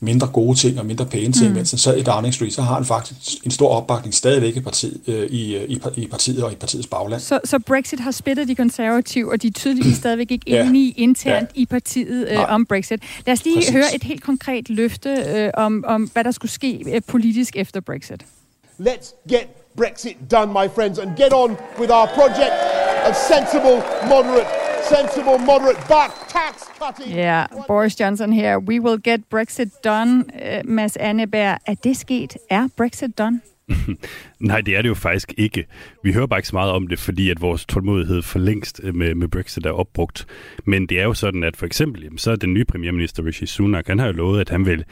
mindre 0.00 0.26
gode 0.26 0.58
ting 0.58 0.78
og 0.78 0.86
mindre 0.86 1.06
pæne 1.06 1.32
ting, 1.32 1.48
mm. 1.48 1.54
mens 1.54 1.70
han 1.70 1.78
sad 1.78 1.96
i 1.96 2.02
Downing 2.02 2.34
Street, 2.34 2.54
så 2.54 2.62
har 2.62 2.74
han 2.74 2.84
faktisk 2.84 3.44
en 3.44 3.50
stor 3.50 3.68
opbakning 3.68 3.97
stadigvæk 4.12 4.56
i 4.56 4.60
partiet, 4.60 5.00
øh, 5.06 5.30
i, 5.30 5.56
øh, 5.56 5.62
i, 5.62 5.80
i 5.96 6.06
partiet 6.06 6.44
og 6.44 6.52
i 6.52 6.54
partiets 6.54 6.86
bagland. 6.86 7.20
Så, 7.20 7.40
så 7.44 7.58
Brexit 7.58 8.00
har 8.00 8.10
splittet 8.10 8.48
de 8.48 8.54
konservative, 8.54 9.32
og 9.32 9.42
de 9.42 9.46
er 9.46 9.52
tydeligvis 9.52 9.96
stadigvæk 10.02 10.30
ikke 10.30 10.50
ja. 10.50 10.66
enige 10.66 10.90
internt 10.90 11.50
ja. 11.56 11.60
i 11.60 11.66
partiet 11.66 12.28
øh, 12.28 12.52
om 12.52 12.66
Brexit. 12.66 13.02
Lad 13.26 13.32
os 13.32 13.44
lige 13.44 13.56
Præcis. 13.56 13.72
høre 13.72 13.94
et 13.94 14.02
helt 14.02 14.22
konkret 14.22 14.68
løfte 14.68 15.10
øh, 15.10 15.50
om, 15.54 15.84
om, 15.86 16.10
hvad 16.12 16.24
der 16.24 16.30
skulle 16.30 16.52
ske 16.52 16.84
øh, 16.94 17.00
politisk 17.06 17.56
efter 17.56 17.80
Brexit. 17.80 18.24
Let's 18.80 19.14
get 19.28 19.48
Brexit 19.76 20.16
done, 20.30 20.52
my 20.52 20.68
friends, 20.74 20.98
and 20.98 21.16
get 21.16 21.32
on 21.32 21.56
with 21.80 21.90
our 21.90 22.06
project 22.06 22.54
of 23.08 23.14
sensible, 23.14 23.76
moderate 24.08 24.48
sensible, 24.88 25.38
moderate 25.38 25.80
back 25.88 26.10
tax 26.28 26.54
cutting. 26.78 27.14
Ja, 27.14 27.46
Boris 27.66 28.00
Johnson 28.00 28.32
her. 28.32 28.58
We 28.58 28.80
will 28.80 28.98
get 28.98 29.20
Brexit 29.30 29.70
done. 29.84 30.24
Uh, 30.34 30.60
Mads 30.64 30.96
Anneberg, 30.96 31.58
er 31.66 31.74
det 31.74 31.96
sket? 31.96 32.36
Er 32.50 32.68
Brexit 32.76 33.18
done? 33.18 33.40
Nej, 34.40 34.60
det 34.60 34.76
er 34.76 34.82
det 34.82 34.88
jo 34.88 34.94
faktisk 34.94 35.34
ikke. 35.36 35.64
Vi 36.04 36.12
hører 36.12 36.26
bare 36.26 36.38
ikke 36.38 36.48
så 36.48 36.56
meget 36.56 36.72
om 36.72 36.86
det, 36.86 36.98
fordi 36.98 37.30
at 37.30 37.40
vores 37.40 37.66
tålmodighed 37.66 38.22
for 38.22 38.38
længst 38.38 38.80
øh, 38.84 38.94
med, 38.94 39.14
med 39.14 39.28
Brexit 39.28 39.66
er 39.66 39.70
opbrugt. 39.70 40.26
Men 40.64 40.86
det 40.86 41.00
er 41.00 41.04
jo 41.04 41.14
sådan, 41.14 41.44
at 41.44 41.56
for 41.56 41.66
eksempel, 41.66 42.02
jamen, 42.02 42.18
så 42.18 42.30
er 42.30 42.36
den 42.36 42.54
nye 42.54 42.64
premierminister 42.64 43.26
Rishi 43.26 43.46
Sunak, 43.46 43.86
han 43.86 43.98
har 43.98 44.06
jo 44.06 44.12
lovet, 44.12 44.40
at 44.40 44.48
han 44.48 44.66
vil 44.66 44.84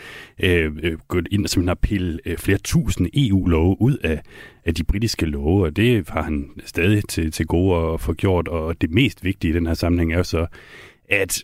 øh, 0.42 0.72
øh 0.82 0.98
gå 1.08 1.20
ind 1.30 1.44
og 1.44 1.50
simpelthen 1.50 1.76
pille 1.82 2.18
øh, 2.26 2.38
flere 2.38 2.58
tusind 2.58 3.08
EU-love 3.14 3.76
ud 3.80 3.96
af, 3.96 4.22
af 4.64 4.74
de 4.74 4.84
britiske 4.84 5.26
love, 5.26 5.64
og 5.64 5.76
det 5.76 6.08
har 6.08 6.22
han 6.22 6.50
stadig 6.64 7.08
til, 7.08 7.32
til 7.32 7.46
gode 7.46 7.92
at 7.92 8.00
få 8.00 8.12
gjort. 8.12 8.48
Og 8.48 8.80
det 8.80 8.90
mest 8.90 9.24
vigtige 9.24 9.50
i 9.50 9.54
den 9.54 9.66
her 9.66 9.74
sammenhæng 9.74 10.12
er 10.12 10.16
jo 10.16 10.24
så, 10.24 10.46
at 11.08 11.42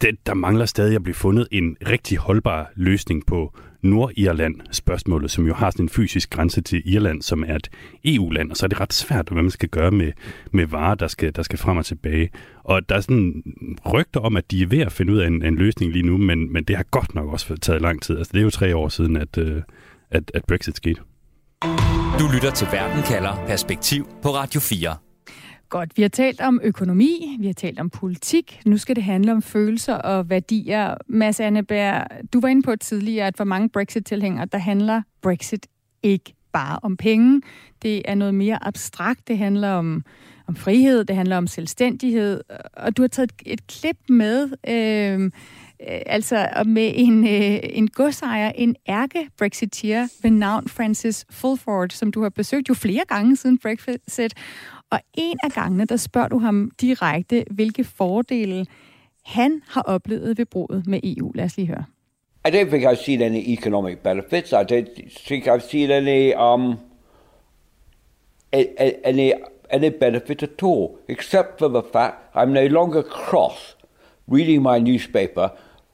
det, 0.00 0.26
der 0.26 0.34
mangler 0.34 0.66
stadig 0.66 0.96
at 0.96 1.02
blive 1.02 1.14
fundet 1.14 1.48
en 1.50 1.76
rigtig 1.88 2.18
holdbar 2.18 2.72
løsning 2.74 3.26
på 3.26 3.58
Nordirland 3.82 4.60
spørgsmålet, 4.70 5.30
som 5.30 5.46
jo 5.46 5.54
har 5.54 5.70
sådan 5.70 5.84
en 5.84 5.88
fysisk 5.88 6.30
grænse 6.30 6.60
til 6.60 6.82
Irland, 6.84 7.22
som 7.22 7.44
er 7.46 7.54
et 7.54 7.70
EU-land, 8.04 8.50
og 8.50 8.56
så 8.56 8.66
er 8.66 8.68
det 8.68 8.80
ret 8.80 8.92
svært, 8.92 9.28
hvad 9.28 9.42
man 9.42 9.50
skal 9.50 9.68
gøre 9.68 9.90
med, 9.90 10.12
med 10.52 10.66
varer, 10.66 10.94
der 10.94 11.08
skal, 11.08 11.36
der 11.36 11.42
skal 11.42 11.58
frem 11.58 11.76
og 11.76 11.86
tilbage. 11.86 12.30
Og 12.64 12.88
der 12.88 12.96
er 12.96 13.00
sådan 13.00 13.42
rygter 13.92 14.20
om, 14.20 14.36
at 14.36 14.50
de 14.50 14.62
er 14.62 14.66
ved 14.66 14.80
at 14.80 14.92
finde 14.92 15.12
ud 15.12 15.18
af 15.18 15.26
en, 15.26 15.44
en 15.44 15.56
løsning 15.56 15.92
lige 15.92 16.06
nu, 16.06 16.16
men, 16.16 16.52
men 16.52 16.64
det 16.64 16.76
har 16.76 16.84
godt 16.90 17.14
nok 17.14 17.32
også 17.32 17.56
taget 17.56 17.82
lang 17.82 18.02
tid. 18.02 18.18
Altså 18.18 18.30
det 18.32 18.38
er 18.38 18.44
jo 18.44 18.50
tre 18.50 18.76
år 18.76 18.88
siden, 18.88 19.16
at, 19.16 19.38
øh, 19.38 19.62
at, 20.10 20.30
at 20.34 20.44
Brexit 20.44 20.76
skete. 20.76 21.00
Du 22.18 22.24
lytter 22.34 22.50
til 22.54 22.66
Verden 22.72 23.02
kalder 23.02 23.44
Perspektiv 23.46 24.08
på 24.22 24.28
Radio 24.28 24.60
4. 24.60 25.07
Godt, 25.68 25.96
vi 25.96 26.02
har 26.02 26.08
talt 26.08 26.40
om 26.40 26.60
økonomi, 26.62 27.36
vi 27.40 27.46
har 27.46 27.52
talt 27.52 27.80
om 27.80 27.90
politik. 27.90 28.60
Nu 28.66 28.76
skal 28.76 28.96
det 28.96 29.04
handle 29.04 29.32
om 29.32 29.42
følelser 29.42 29.94
og 29.94 30.30
værdier. 30.30 30.94
Mads 31.06 31.40
Anneberg, 31.40 32.06
du 32.32 32.40
var 32.40 32.48
inde 32.48 32.62
på 32.62 32.76
tidligere, 32.76 33.26
at 33.26 33.36
for 33.36 33.44
mange 33.44 33.68
Brexit-tilhængere, 33.68 34.46
der 34.52 34.58
handler 34.58 35.02
Brexit 35.22 35.66
ikke 36.02 36.34
bare 36.52 36.78
om 36.82 36.96
penge. 36.96 37.42
Det 37.82 38.02
er 38.04 38.14
noget 38.14 38.34
mere 38.34 38.66
abstrakt. 38.66 39.28
Det 39.28 39.38
handler 39.38 39.70
om, 39.70 40.04
om 40.46 40.56
frihed, 40.56 41.04
det 41.04 41.16
handler 41.16 41.36
om 41.36 41.46
selvstændighed. 41.46 42.40
Og 42.72 42.96
du 42.96 43.02
har 43.02 43.08
taget 43.08 43.32
et, 43.46 43.52
et 43.52 43.66
klip 43.66 43.96
med, 44.08 44.50
øh, 44.68 45.22
øh, 45.22 45.30
altså 46.06 46.62
med 46.66 46.92
en, 46.94 47.24
øh, 47.24 47.60
en 47.62 47.88
godsejer, 47.88 48.52
en 48.54 48.76
ærke-brexiteer 48.88 50.08
ved 50.22 50.30
navn 50.30 50.68
Francis 50.68 51.26
Fulford, 51.30 51.90
som 51.90 52.12
du 52.12 52.22
har 52.22 52.28
besøgt 52.28 52.68
jo 52.68 52.74
flere 52.74 53.04
gange 53.08 53.36
siden 53.36 53.58
Brexit. 53.58 54.34
Og 54.90 55.00
en 55.14 55.36
af 55.42 55.50
gangene, 55.50 55.84
der 55.84 55.96
spørger 55.96 56.28
du 56.28 56.38
ham 56.38 56.70
direkte, 56.80 57.44
hvilke 57.50 57.84
fordele 57.84 58.66
han 59.24 59.62
har 59.68 59.82
oplevet 59.82 60.38
ved 60.38 60.46
bruget 60.46 60.86
med 60.86 61.00
EU. 61.02 61.32
Lad 61.34 61.44
os 61.44 61.56
lige 61.56 61.66
høre. 61.66 61.84
I 62.46 62.50
don't 62.50 62.68
think 62.70 62.84
I've 62.84 63.04
seen 63.04 63.22
any 63.22 63.42
economic 63.48 63.98
benefits. 63.98 64.52
I 64.52 64.64
don't 64.72 64.88
think 65.26 65.46
I've 65.46 65.70
seen 65.70 65.90
any 65.90 66.32
um, 66.34 66.78
any 69.04 69.32
any 69.70 69.90
benefit 69.90 70.42
at 70.42 70.62
all, 70.62 70.98
except 71.08 71.58
for 71.58 71.68
the 71.68 71.82
fact 71.92 72.14
I'm 72.34 72.52
no 72.52 72.66
longer 72.68 73.02
cross 73.02 73.76
reading 74.28 74.62
my 74.62 74.78
newspaper, 74.78 75.52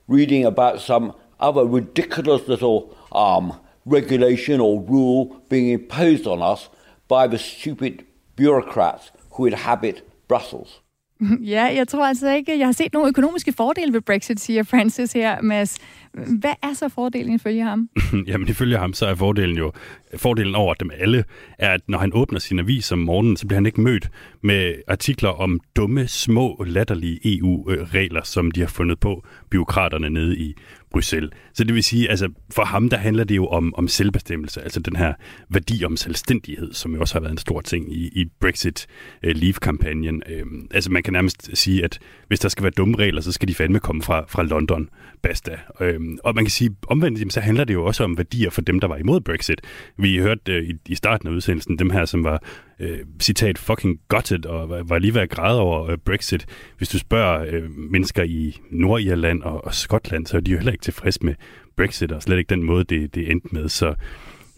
reading 0.09 0.45
about 0.45 0.81
some 0.81 1.13
other 1.41 1.65
ridiculous 1.65 2.49
little 2.49 2.97
um, 3.13 3.53
regulation 3.87 4.61
or 4.61 4.81
rule 4.81 5.37
being 5.49 5.69
imposed 5.71 6.27
on 6.27 6.43
us 6.43 6.69
by 7.09 7.27
the 7.27 7.39
stupid 7.39 8.05
bureaucrats 8.37 9.13
who 9.31 9.47
inhabit 9.47 10.03
Brussels. 10.29 10.81
Ja, 11.55 11.65
jeg 11.65 11.89
tror 11.89 12.07
altså 12.07 12.31
ikke, 12.31 12.59
jeg 12.59 12.67
har 12.67 12.73
set 12.73 12.93
nogle 12.93 13.09
økonomiske 13.09 13.53
fordele 13.53 13.93
ved 13.93 14.01
Brexit, 14.01 14.41
siger 14.41 14.63
Francis 14.63 15.13
her, 15.13 15.43
Mads. 15.43 15.79
Hvad 16.15 16.55
er 16.63 16.73
så 16.73 16.89
fordelen 16.89 17.35
ifølge 17.35 17.63
ham? 17.63 17.89
Jamen 18.29 18.49
ifølge 18.49 18.79
ham, 18.79 18.93
så 18.93 19.07
er 19.07 19.15
fordelen 19.15 19.57
jo, 19.57 19.73
fordelen 20.17 20.55
over 20.55 20.75
dem 20.75 20.91
alle, 20.99 21.25
er, 21.59 21.71
at 21.71 21.81
når 21.89 21.99
han 21.99 22.11
åbner 22.15 22.39
sin 22.39 22.59
avis 22.59 22.93
om 22.93 22.99
morgenen, 22.99 23.37
så 23.37 23.47
bliver 23.47 23.57
han 23.57 23.67
ikke 23.67 23.81
mødt 23.81 24.11
med 24.43 24.75
artikler 24.89 25.29
om 25.29 25.61
dumme, 25.77 26.07
små, 26.07 26.65
latterlige 26.67 27.39
EU-regler, 27.39 28.23
som 28.23 28.51
de 28.51 28.61
har 28.61 28.67
fundet 28.67 29.01
på 29.01 29.25
byråkraterne 29.51 30.11
nede 30.11 30.39
i 30.39 30.55
Bruxelles. 30.95 31.31
Så 31.53 31.65
det 31.65 31.75
vil 31.75 31.85
sige, 31.85 32.11
altså 32.11 32.29
for 32.51 32.65
ham, 32.65 32.89
der 32.89 32.97
handler 32.97 33.25
det 33.25 33.37
jo 33.37 33.47
om, 33.47 33.75
om 33.75 33.89
selvbestemmelse, 33.89 34.63
altså 34.63 34.81
den 34.81 34.97
her 34.97 35.15
værdi 35.49 35.85
om 35.85 35.97
selvstændighed, 35.97 36.73
som 36.73 36.95
jo 36.95 37.01
også 37.01 37.15
har 37.15 37.21
været 37.21 37.33
en 37.33 37.39
stor 37.39 37.61
ting 37.61 37.93
i, 37.93 38.09
i 38.21 38.25
Brexit-Leave-kampagnen. 38.41 40.23
Øh, 40.27 40.37
uh, 40.37 40.41
øhm, 40.41 40.69
altså 40.71 40.91
man 40.91 41.03
kan 41.03 41.13
nærmest 41.13 41.51
sige, 41.55 41.85
at 41.85 41.99
hvis 42.29 42.41
der 42.41 42.49
skal 42.49 42.63
være 42.63 42.73
dumme 42.77 42.97
regler, 42.97 43.21
så 43.21 43.33
skal 43.33 43.49
de 43.49 43.55
fandme 43.55 43.81
komme 43.81 44.03
fra, 44.03 44.25
fra 44.29 44.43
London, 44.43 44.89
basta. 45.23 45.59
Uh, 45.81 45.87
Øhm, 46.05 46.19
og 46.25 46.35
man 46.35 46.45
kan 46.45 46.51
sige, 46.51 46.77
omvendt, 46.87 47.33
så 47.33 47.41
handler 47.41 47.65
det 47.65 47.75
jo 47.75 47.85
også 47.85 48.05
om 48.05 48.17
værdier 48.17 48.51
for 48.51 48.61
dem, 48.61 48.81
der 48.81 48.89
var 48.89 48.97
imod 48.97 49.21
Brexit. 49.21 49.61
Vi 49.97 50.19
hørte 50.19 50.53
øh, 50.53 50.69
i, 50.69 50.75
i 50.87 50.95
starten 50.95 51.29
af 51.29 51.33
udsendelsen 51.33 51.79
dem 51.79 51.91
her, 51.91 52.05
som 52.05 52.25
var 52.25 52.43
øh, 52.81 52.99
citat 53.21 53.59
fucking 53.59 54.01
gutted 54.09 54.47
og 54.47 54.69
var, 54.69 54.83
var 54.83 54.99
lige 54.99 55.15
ved 55.15 55.21
at 55.21 55.31
græde 55.31 55.61
over 55.61 55.91
øh, 55.91 55.99
Brexit. 55.99 56.47
Hvis 56.79 56.89
du 56.89 56.99
spørger 56.99 57.47
øh, 57.51 57.71
mennesker 57.71 58.23
i 58.23 58.61
Nordirland 58.71 59.43
og, 59.43 59.65
og 59.65 59.75
Skotland, 59.75 60.27
så 60.27 60.37
er 60.37 60.41
de 60.41 60.51
jo 60.51 60.57
heller 60.57 60.73
ikke 60.73 60.83
tilfredse 60.83 61.21
med 61.23 61.35
Brexit, 61.77 62.13
og 62.13 62.23
slet 62.23 62.39
ikke 62.39 62.51
den 62.51 62.63
måde, 62.63 62.85
det, 62.85 63.15
det 63.15 63.31
endte 63.31 63.49
med. 63.53 63.69
Så 63.69 63.95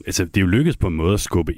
altså, 0.07 0.25
det 0.25 0.37
er 0.37 0.41
jo 0.41 0.47
lykkedes 0.47 0.77
på 0.77 0.87
en 0.87 0.95
måde 0.95 1.15
at 1.15 1.21
skubbe 1.21 1.55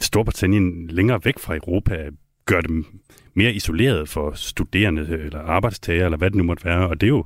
Storbritannien 0.00 0.86
længere 0.88 1.20
væk 1.24 1.38
fra 1.38 1.54
Europa, 1.54 2.08
gøre 2.46 2.62
dem 2.62 2.86
mere 3.34 3.52
isoleret 3.52 4.08
for 4.08 4.32
studerende 4.34 5.06
øh, 5.10 5.26
eller 5.26 5.40
arbejdstager, 5.40 6.04
eller 6.04 6.18
hvad 6.18 6.30
det 6.30 6.36
nu 6.36 6.44
måtte 6.44 6.64
være, 6.64 6.88
og 6.88 7.00
det 7.00 7.06
er 7.06 7.08
jo 7.08 7.24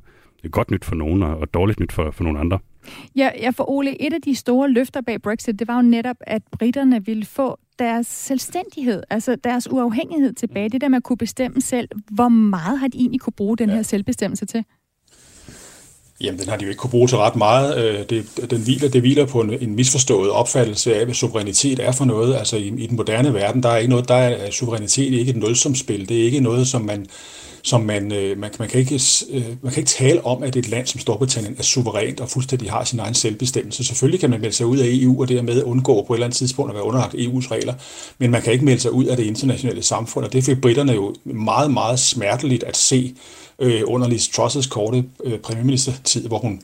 godt 0.51 0.70
nyt 0.70 0.85
for 0.85 0.94
nogen 0.94 1.22
og 1.22 1.55
dårligt 1.55 1.81
nyt 1.81 1.92
for, 1.92 2.11
for 2.11 2.25
nogle 2.25 2.38
andre. 2.40 2.59
Ja, 3.16 3.31
ja, 3.40 3.51
for 3.51 3.70
Ole, 3.70 4.03
et 4.03 4.12
af 4.12 4.22
de 4.22 4.35
store 4.35 4.70
løfter 4.70 5.01
bag 5.01 5.22
Brexit, 5.22 5.59
det 5.59 5.68
var 5.68 5.77
jo 5.77 5.83
netop, 5.83 6.16
at 6.20 6.42
britterne 6.53 7.05
ville 7.07 7.25
få 7.25 7.59
deres 7.79 8.07
selvstændighed, 8.07 9.03
altså 9.11 9.37
deres 9.44 9.70
uafhængighed 9.70 10.33
tilbage. 10.33 10.68
Det 10.68 10.81
der 10.81 10.88
med 10.88 10.96
at 10.96 11.03
kunne 11.03 11.16
bestemme 11.16 11.61
selv, 11.61 11.88
hvor 12.11 12.29
meget 12.29 12.79
har 12.79 12.88
de 12.88 12.99
egentlig 12.99 13.20
kunne 13.20 13.33
bruge 13.33 13.57
den 13.57 13.68
ja. 13.68 13.75
her 13.75 13.83
selvbestemmelse 13.83 14.46
til? 14.46 14.64
Jamen, 16.20 16.40
den 16.40 16.49
har 16.49 16.57
de 16.57 16.64
jo 16.64 16.68
ikke 16.68 16.79
kunne 16.79 16.90
bruge 16.90 17.09
til 17.09 17.18
ret 17.18 17.37
meget. 17.37 17.79
Øh, 17.79 18.07
det, 18.11 18.51
den 18.51 18.62
hviler, 18.62 18.88
det 18.88 19.01
hviler 19.01 19.27
på 19.27 19.40
en, 19.40 19.51
en 19.61 19.75
misforstået 19.75 20.31
opfattelse 20.31 20.94
af, 20.94 21.05
hvad 21.05 21.14
suverænitet 21.14 21.87
er 21.87 21.92
for 21.92 22.05
noget. 22.05 22.35
Altså 22.35 22.57
i, 22.57 22.66
i 22.66 22.87
den 22.87 22.96
moderne 22.96 23.35
verden, 23.35 23.62
der 23.62 23.68
er 23.68 23.77
ikke 23.77 23.90
noget, 23.90 24.09
der 24.09 24.14
er 24.14 24.51
suverænitet 24.51 25.12
ikke 25.12 25.31
et 25.31 25.37
nulsumspil. 25.37 26.09
Det 26.09 26.20
er 26.20 26.25
ikke 26.25 26.40
noget, 26.40 26.66
som 26.68 26.83
man, 26.83 27.07
som 27.66 27.81
man, 27.81 28.12
øh, 28.12 28.38
man, 28.38 28.50
man, 28.59 28.68
kan 28.68 28.81
ikke, 28.81 29.00
øh, 29.31 29.44
man 29.62 29.72
kan 29.72 29.81
ikke 29.81 29.88
tale 29.88 30.26
om, 30.26 30.42
at 30.42 30.57
et 30.57 30.68
land 30.68 30.87
som 30.87 31.00
Storbritannien 31.00 31.57
er 31.59 31.62
suverænt 31.62 32.20
og 32.20 32.29
fuldstændig 32.29 32.70
har 32.70 32.85
sin 32.85 32.98
egen 32.98 33.14
selvbestemmelse. 33.14 33.85
Selvfølgelig 33.85 34.20
kan 34.20 34.31
man 34.31 34.40
melde 34.40 34.57
sig 34.57 34.66
ud 34.66 34.79
af 34.79 34.87
EU 34.88 35.20
og 35.20 35.29
dermed 35.29 35.62
undgå 35.62 36.02
på 36.02 36.12
et 36.12 36.16
eller 36.16 36.26
andet 36.26 36.37
tidspunkt 36.37 36.70
at 36.70 36.74
være 36.74 36.85
underlagt 36.85 37.14
EU's 37.14 37.50
regler, 37.50 37.74
men 38.18 38.31
man 38.31 38.42
kan 38.42 38.52
ikke 38.52 38.64
melde 38.64 38.81
sig 38.81 38.92
ud 38.92 39.05
af 39.05 39.16
det 39.16 39.24
internationale 39.24 39.83
samfund, 39.83 40.24
og 40.24 40.33
det 40.33 40.44
fik 40.44 40.61
britterne 40.61 40.92
jo 40.92 41.14
meget, 41.24 41.70
meget 41.70 41.98
smerteligt 41.98 42.64
at 42.64 42.76
se 42.76 43.14
øh, 43.59 43.83
under 43.85 44.09
Liz 44.09 44.38
Truss' 44.38 44.68
korte 44.68 45.05
øh, 45.24 45.38
premierministertid, 45.38 46.29
hvor 46.29 46.38
hun 46.38 46.61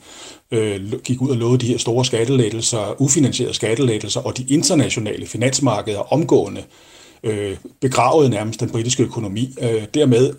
øh, 0.51 0.93
gik 1.03 1.21
ud 1.21 1.29
og 1.29 1.37
lovede 1.37 1.57
de 1.57 1.67
her 1.67 1.77
store 1.77 2.05
skattelettelser, 2.05 3.01
ufinansierede 3.01 3.53
skattelettelser, 3.53 4.21
og 4.21 4.37
de 4.37 4.45
internationale 4.49 5.25
finansmarkeder 5.25 6.13
omgående 6.13 6.63
øh, 7.23 7.57
begravede 7.81 8.29
nærmest 8.29 8.59
den 8.59 8.69
britiske 8.69 9.03
økonomi. 9.03 9.55
Øh, 9.61 9.83
dermed 9.93 10.33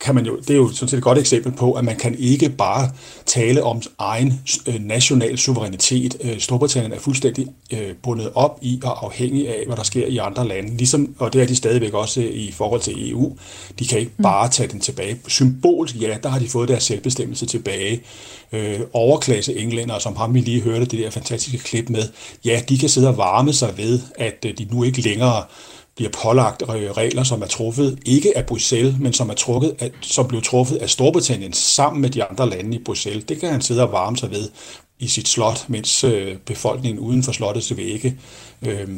kan 0.00 0.14
man 0.14 0.26
jo, 0.26 0.36
det 0.36 0.50
er 0.50 0.54
jo 0.54 0.68
sådan 0.68 0.88
set 0.88 0.96
et 0.96 1.02
godt 1.02 1.18
eksempel 1.18 1.52
på, 1.52 1.72
at 1.72 1.84
man 1.84 1.96
kan 1.96 2.14
ikke 2.18 2.48
bare 2.48 2.90
tale 3.26 3.62
om 3.62 3.82
egen 3.98 4.40
øh, 4.66 4.74
national 4.80 5.38
suverænitet. 5.38 6.16
Øh, 6.20 6.38
Storbritannien 6.38 6.92
er 6.92 6.98
fuldstændig 6.98 7.46
øh, 7.72 7.94
bundet 8.02 8.30
op 8.34 8.58
i 8.62 8.80
og 8.84 9.04
afhængig 9.04 9.48
af, 9.48 9.62
hvad 9.66 9.76
der 9.76 9.82
sker 9.82 10.06
i 10.06 10.16
andre 10.16 10.48
lande. 10.48 10.76
Ligesom, 10.76 11.14
og 11.18 11.32
det 11.32 11.42
er 11.42 11.46
de 11.46 11.56
stadigvæk 11.56 11.94
også 11.94 12.20
i 12.20 12.52
forhold 12.52 12.80
til 12.80 13.10
EU. 13.10 13.36
De 13.78 13.86
kan 13.86 13.98
ikke 13.98 14.12
mm. 14.16 14.22
bare 14.22 14.48
tage 14.48 14.68
den 14.68 14.80
tilbage. 14.80 15.20
Symbolsk, 15.28 16.00
ja, 16.00 16.16
der 16.22 16.28
har 16.28 16.38
de 16.38 16.48
fået 16.48 16.68
deres 16.68 16.84
selvbestemmelse 16.84 17.46
tilbage. 17.46 18.02
Øh, 18.52 18.80
overklasse 18.92 19.56
englænder, 19.56 19.98
som 19.98 20.16
ham 20.16 20.34
vi 20.34 20.40
lige 20.40 20.60
hørte 20.60 20.84
det 20.84 20.98
der 20.98 21.10
fantastiske 21.10 21.58
klip 21.58 21.88
med, 21.90 22.02
ja, 22.44 22.60
de 22.68 22.78
kan 22.78 22.88
sidde 22.88 23.08
og 23.08 23.16
varme 23.16 23.52
sig 23.52 23.78
ved, 23.78 24.00
at 24.18 24.42
de 24.42 24.66
nu 24.70 24.82
ikke 24.82 25.00
længere 25.00 25.42
bliver 25.96 26.10
pålagt 26.22 26.62
regler, 26.68 27.22
som 27.22 27.42
er 27.42 27.46
truffet 27.46 27.98
ikke 28.06 28.38
af 28.38 28.46
Bruxelles, 28.46 28.94
men 29.00 29.12
som 29.12 29.30
er 29.30 29.34
trukket 29.34 29.74
af, 29.78 29.90
som 30.00 30.28
blev 30.28 30.42
truffet 30.42 30.76
af 30.76 30.90
Storbritannien 30.90 31.52
sammen 31.52 32.02
med 32.02 32.10
de 32.10 32.24
andre 32.24 32.50
lande 32.50 32.76
i 32.76 32.78
Bruxelles. 32.84 33.24
Det 33.24 33.40
kan 33.40 33.50
han 33.50 33.60
sidde 33.60 33.82
og 33.82 33.92
varme 33.92 34.16
sig 34.16 34.30
ved 34.30 34.48
i 34.98 35.08
sit 35.08 35.28
slot, 35.28 35.68
mens 35.68 36.04
øh, 36.04 36.36
befolkningen 36.36 36.98
uden 36.98 37.22
for 37.22 37.32
slottets 37.32 37.76
vægge 37.76 38.18
øh, 38.66 38.88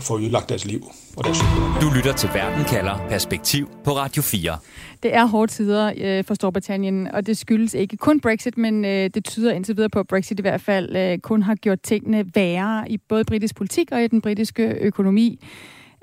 får 0.00 0.18
ødelagt 0.18 0.48
deres 0.48 0.64
liv 0.64 0.86
og 1.16 1.24
deres 1.24 1.38
Du 1.80 1.90
lytter 1.96 2.12
til 2.12 2.28
Verden 2.34 2.64
kalder 2.64 3.06
Perspektiv 3.08 3.70
på 3.84 3.90
Radio 3.90 4.22
4. 4.22 4.58
Det 5.02 5.14
er 5.14 5.26
hårde 5.26 5.52
tider 5.52 5.92
øh, 5.96 6.24
for 6.24 6.34
Storbritannien, 6.34 7.08
og 7.08 7.26
det 7.26 7.38
skyldes 7.38 7.74
ikke 7.74 7.96
kun 7.96 8.20
Brexit, 8.20 8.58
men 8.58 8.84
øh, 8.84 9.10
det 9.14 9.24
tyder 9.24 9.52
indtil 9.52 9.76
videre 9.76 9.90
på, 9.90 9.98
at 9.98 10.06
Brexit 10.06 10.38
i 10.38 10.42
hvert 10.42 10.60
fald 10.60 10.96
øh, 10.96 11.18
kun 11.18 11.42
har 11.42 11.54
gjort 11.54 11.80
tingene 11.80 12.24
værre 12.34 12.90
i 12.90 12.98
både 12.98 13.24
britisk 13.24 13.54
politik 13.54 13.88
og 13.92 14.04
i 14.04 14.06
den 14.06 14.20
britiske 14.20 14.62
økonomi. 14.62 15.38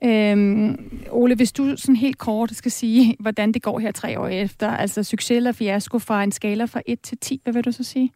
Øhm, 0.04 1.02
Ole, 1.12 1.36
hvis 1.36 1.52
du 1.52 1.78
sådan 1.78 1.96
helt 1.96 2.18
kort 2.18 2.56
skal 2.56 2.72
sige, 2.72 3.16
hvordan 3.20 3.52
det 3.52 3.62
går 3.62 3.80
her 3.80 3.92
tre 3.92 4.20
år 4.20 4.28
efter, 4.28 4.70
altså 4.70 5.04
succes 5.04 5.36
eller 5.38 5.52
fiasko 5.52 6.00
fra 6.00 6.24
en 6.24 6.32
skala 6.32 6.66
fra 6.66 6.82
1 6.86 7.02
til 7.02 7.18
10, 7.22 7.42
hvad 7.44 7.54
vil 7.54 7.64
du 7.64 7.72
så 7.72 7.84
sige? 7.84 8.12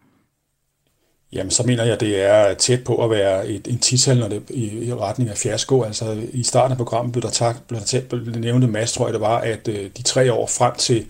Jamen, 1.33 1.51
så 1.51 1.63
mener 1.63 1.83
jeg, 1.83 1.93
at 1.93 1.99
det 1.99 2.21
er 2.21 2.53
tæt 2.53 2.83
på 2.83 3.03
at 3.03 3.09
være 3.09 3.47
et, 3.47 3.67
en 3.67 3.77
tital, 3.77 4.17
når 4.17 4.27
det 4.27 4.49
i, 4.49 4.85
i 4.85 4.93
retning 4.93 5.29
af 5.29 5.37
fiasko. 5.37 5.83
Altså, 5.83 6.21
i 6.33 6.43
starten 6.43 6.71
af 6.71 6.77
programmet 6.77 7.11
blev 7.11 7.21
der, 7.21 7.29
tak, 7.29 7.55
blev 7.67 7.79
der, 7.79 7.85
tæt, 7.85 8.03
blev 8.07 8.39
nævnt 8.39 8.63
en 8.63 8.71
masse, 8.71 8.95
tror 8.95 9.05
jeg, 9.05 9.13
det 9.13 9.21
var, 9.21 9.37
at 9.37 9.67
øh, 9.67 9.89
de 9.97 10.03
tre 10.03 10.33
år 10.33 10.47
frem 10.47 10.75
til 10.75 11.05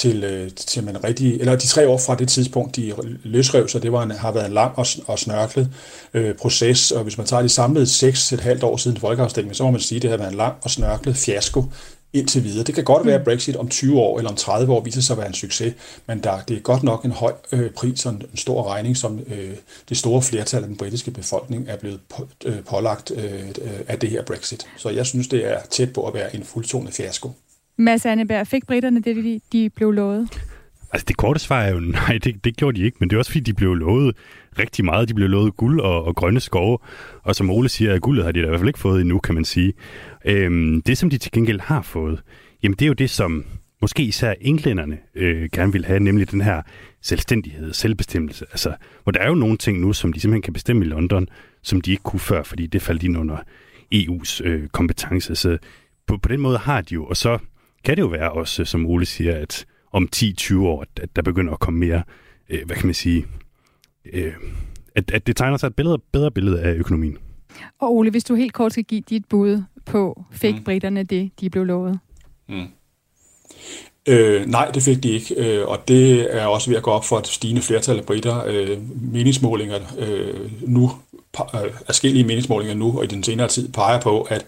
til, 0.00 0.24
øh, 0.24 0.50
til 0.50 0.84
man 0.84 1.04
rigtig, 1.04 1.40
eller 1.40 1.56
de 1.56 1.66
tre 1.66 1.88
år 1.88 1.98
fra 1.98 2.14
det 2.14 2.28
tidspunkt, 2.28 2.76
de 2.76 2.92
løsrev 3.22 3.68
sig, 3.68 3.82
det 3.82 3.92
var 3.92 4.02
en, 4.02 4.10
har 4.10 4.32
været 4.32 4.46
en 4.46 4.52
lang 4.52 4.78
og, 4.78 4.86
og 5.06 5.18
snørklet 5.18 5.68
øh, 6.14 6.34
proces, 6.34 6.90
og 6.90 7.02
hvis 7.02 7.18
man 7.18 7.26
tager 7.26 7.42
de 7.42 7.48
samlede 7.48 7.86
seks 7.86 8.32
et 8.32 8.40
halvt 8.40 8.62
år 8.62 8.76
siden 8.76 8.96
folkeafstemningen, 8.96 9.54
så 9.54 9.64
må 9.64 9.70
man 9.70 9.80
sige, 9.80 9.96
at 9.96 10.02
det 10.02 10.10
har 10.10 10.16
været 10.16 10.30
en 10.30 10.36
lang 10.36 10.54
og 10.62 10.70
snørklet 10.70 11.16
fiasko 11.16 11.64
indtil 12.12 12.44
videre. 12.44 12.64
Det 12.64 12.74
kan 12.74 12.84
godt 12.84 13.06
være, 13.06 13.14
at 13.14 13.24
Brexit 13.24 13.56
om 13.56 13.68
20 13.68 14.00
år 14.00 14.18
eller 14.18 14.30
om 14.30 14.36
30 14.36 14.72
år 14.72 14.80
viser 14.80 15.00
sig 15.00 15.14
at 15.14 15.18
være 15.18 15.26
en 15.26 15.34
succes, 15.34 15.74
men 16.06 16.22
der, 16.22 16.40
det 16.40 16.56
er 16.56 16.60
godt 16.60 16.82
nok 16.82 17.04
en 17.04 17.10
høj 17.12 17.32
øh, 17.52 17.70
pris 17.70 18.06
og 18.06 18.12
en, 18.12 18.22
en 18.32 18.36
stor 18.36 18.72
regning, 18.72 18.96
som 18.96 19.20
øh, 19.26 19.54
det 19.88 19.96
store 19.96 20.22
flertal 20.22 20.62
af 20.62 20.68
den 20.68 20.76
britiske 20.76 21.10
befolkning 21.10 21.64
er 21.68 21.76
blevet 21.76 22.00
på, 22.08 22.28
øh, 22.44 22.64
pålagt 22.64 23.12
øh, 23.16 23.48
øh 23.48 23.80
af 23.88 23.98
det 23.98 24.10
her 24.10 24.22
Brexit. 24.22 24.66
Så 24.76 24.88
jeg 24.88 25.06
synes, 25.06 25.28
det 25.28 25.46
er 25.46 25.58
tæt 25.70 25.92
på 25.92 26.06
at 26.06 26.14
være 26.14 26.36
en 26.36 26.44
fuldtonet 26.44 26.94
fiasko. 26.94 27.30
Mads 27.80 28.06
Anneberg, 28.06 28.46
fik 28.46 28.66
britterne 28.66 29.00
det, 29.00 29.16
de, 29.16 29.40
de 29.52 29.70
blev 29.70 29.90
lovet? 29.90 30.42
Altså 30.92 31.04
det 31.08 31.16
korte 31.16 31.40
svar 31.40 31.62
er 31.62 31.70
jo, 31.72 31.80
nej, 32.08 32.18
det, 32.24 32.44
det 32.44 32.56
gjorde 32.56 32.78
de 32.78 32.84
ikke, 32.84 32.96
men 33.00 33.10
det 33.10 33.16
er 33.16 33.18
også 33.18 33.30
fordi, 33.30 33.40
de 33.40 33.54
blev 33.54 33.74
lovet 33.74 34.16
rigtig 34.58 34.84
meget. 34.84 35.08
De 35.08 35.14
blev 35.14 35.28
lovet 35.28 35.56
guld 35.56 35.80
og, 35.80 36.04
og 36.04 36.16
grønne 36.16 36.40
skove, 36.40 36.78
og 37.22 37.34
som 37.34 37.50
Ole 37.50 37.68
siger, 37.68 37.94
at 37.94 38.00
guldet 38.00 38.24
har 38.24 38.32
de 38.32 38.40
da 38.40 38.46
i 38.46 38.48
hvert 38.48 38.60
fald 38.60 38.68
ikke 38.68 38.78
fået 38.78 39.00
endnu, 39.00 39.18
kan 39.18 39.34
man 39.34 39.44
sige. 39.44 39.72
Øhm, 40.24 40.82
det, 40.82 40.98
som 40.98 41.10
de 41.10 41.18
til 41.18 41.32
gengæld 41.32 41.60
har 41.60 41.82
fået, 41.82 42.22
jamen 42.62 42.76
det 42.76 42.82
er 42.82 42.88
jo 42.88 42.92
det, 42.92 43.10
som 43.10 43.44
måske 43.80 44.02
især 44.02 44.34
englænderne 44.40 44.98
øh, 45.14 45.48
gerne 45.52 45.72
vil 45.72 45.84
have, 45.84 46.00
nemlig 46.00 46.30
den 46.30 46.40
her 46.40 46.62
selvstændighed, 47.02 47.72
selvbestemmelse. 47.72 48.46
Altså, 48.50 48.74
hvor 49.02 49.12
der 49.12 49.20
er 49.20 49.28
jo 49.28 49.34
nogle 49.34 49.56
ting 49.56 49.80
nu, 49.80 49.92
som 49.92 50.12
de 50.12 50.20
simpelthen 50.20 50.42
kan 50.42 50.52
bestemme 50.52 50.84
i 50.84 50.88
London, 50.88 51.28
som 51.62 51.80
de 51.80 51.90
ikke 51.90 52.02
kunne 52.02 52.20
før, 52.20 52.42
fordi 52.42 52.66
det 52.66 52.82
faldt 52.82 53.02
ind 53.02 53.18
under 53.18 53.36
EU's 53.94 54.44
øh, 54.44 54.68
kompetence. 54.68 55.34
Så 55.34 55.58
på, 56.06 56.16
på 56.16 56.28
den 56.28 56.40
måde 56.40 56.58
har 56.58 56.80
de 56.80 56.94
jo, 56.94 57.04
og 57.04 57.16
så 57.16 57.38
kan 57.84 57.96
det 57.96 58.02
jo 58.02 58.06
være 58.06 58.32
også, 58.32 58.64
som 58.64 58.86
Ole 58.86 59.06
siger, 59.06 59.36
at 59.36 59.66
om 59.92 60.08
10-20 60.16 60.58
år, 60.58 60.84
at 61.02 61.16
der 61.16 61.22
begynder 61.22 61.52
at 61.52 61.60
komme 61.60 61.80
mere, 61.80 62.02
øh, 62.48 62.66
hvad 62.66 62.76
kan 62.76 62.86
man 62.86 62.94
sige, 62.94 63.26
øh, 64.12 64.32
at, 64.94 65.10
at 65.10 65.26
det 65.26 65.36
tegner 65.36 65.56
sig 65.56 65.66
et 65.66 65.74
bedre, 65.74 65.98
bedre 66.12 66.30
billede 66.30 66.60
af 66.60 66.74
økonomien. 66.74 67.18
Og 67.78 67.96
Ole, 67.96 68.10
hvis 68.10 68.24
du 68.24 68.34
helt 68.34 68.52
kort 68.52 68.72
skal 68.72 68.84
give 68.84 69.00
dit 69.00 69.24
bud 69.28 69.62
på, 69.86 70.24
fik 70.32 70.54
mm. 70.54 70.64
britterne 70.64 71.02
det, 71.02 71.30
de 71.40 71.50
blev 71.50 71.64
lovet? 71.64 71.98
Mm. 72.48 72.66
Øh, 74.06 74.46
nej, 74.46 74.70
det 74.74 74.82
fik 74.82 75.02
de 75.02 75.08
ikke, 75.08 75.34
øh, 75.34 75.68
og 75.68 75.88
det 75.88 76.36
er 76.36 76.46
også 76.46 76.70
ved 76.70 76.76
at 76.76 76.82
gå 76.82 76.90
op 76.90 77.04
for 77.04 77.18
et 77.18 77.26
stigende 77.26 77.62
flertal 77.62 77.98
af 77.98 78.04
britter. 78.04 78.44
Øh, 78.46 78.78
meningsmålinger 79.12 79.78
øh, 79.98 80.50
nu, 80.62 80.90
øh, 81.54 81.70
forskellige 81.86 82.24
meningsmålinger 82.24 82.74
nu 82.74 82.98
og 82.98 83.04
i 83.04 83.06
den 83.06 83.22
senere 83.22 83.48
tid 83.48 83.72
peger 83.72 84.00
på, 84.00 84.22
at 84.22 84.46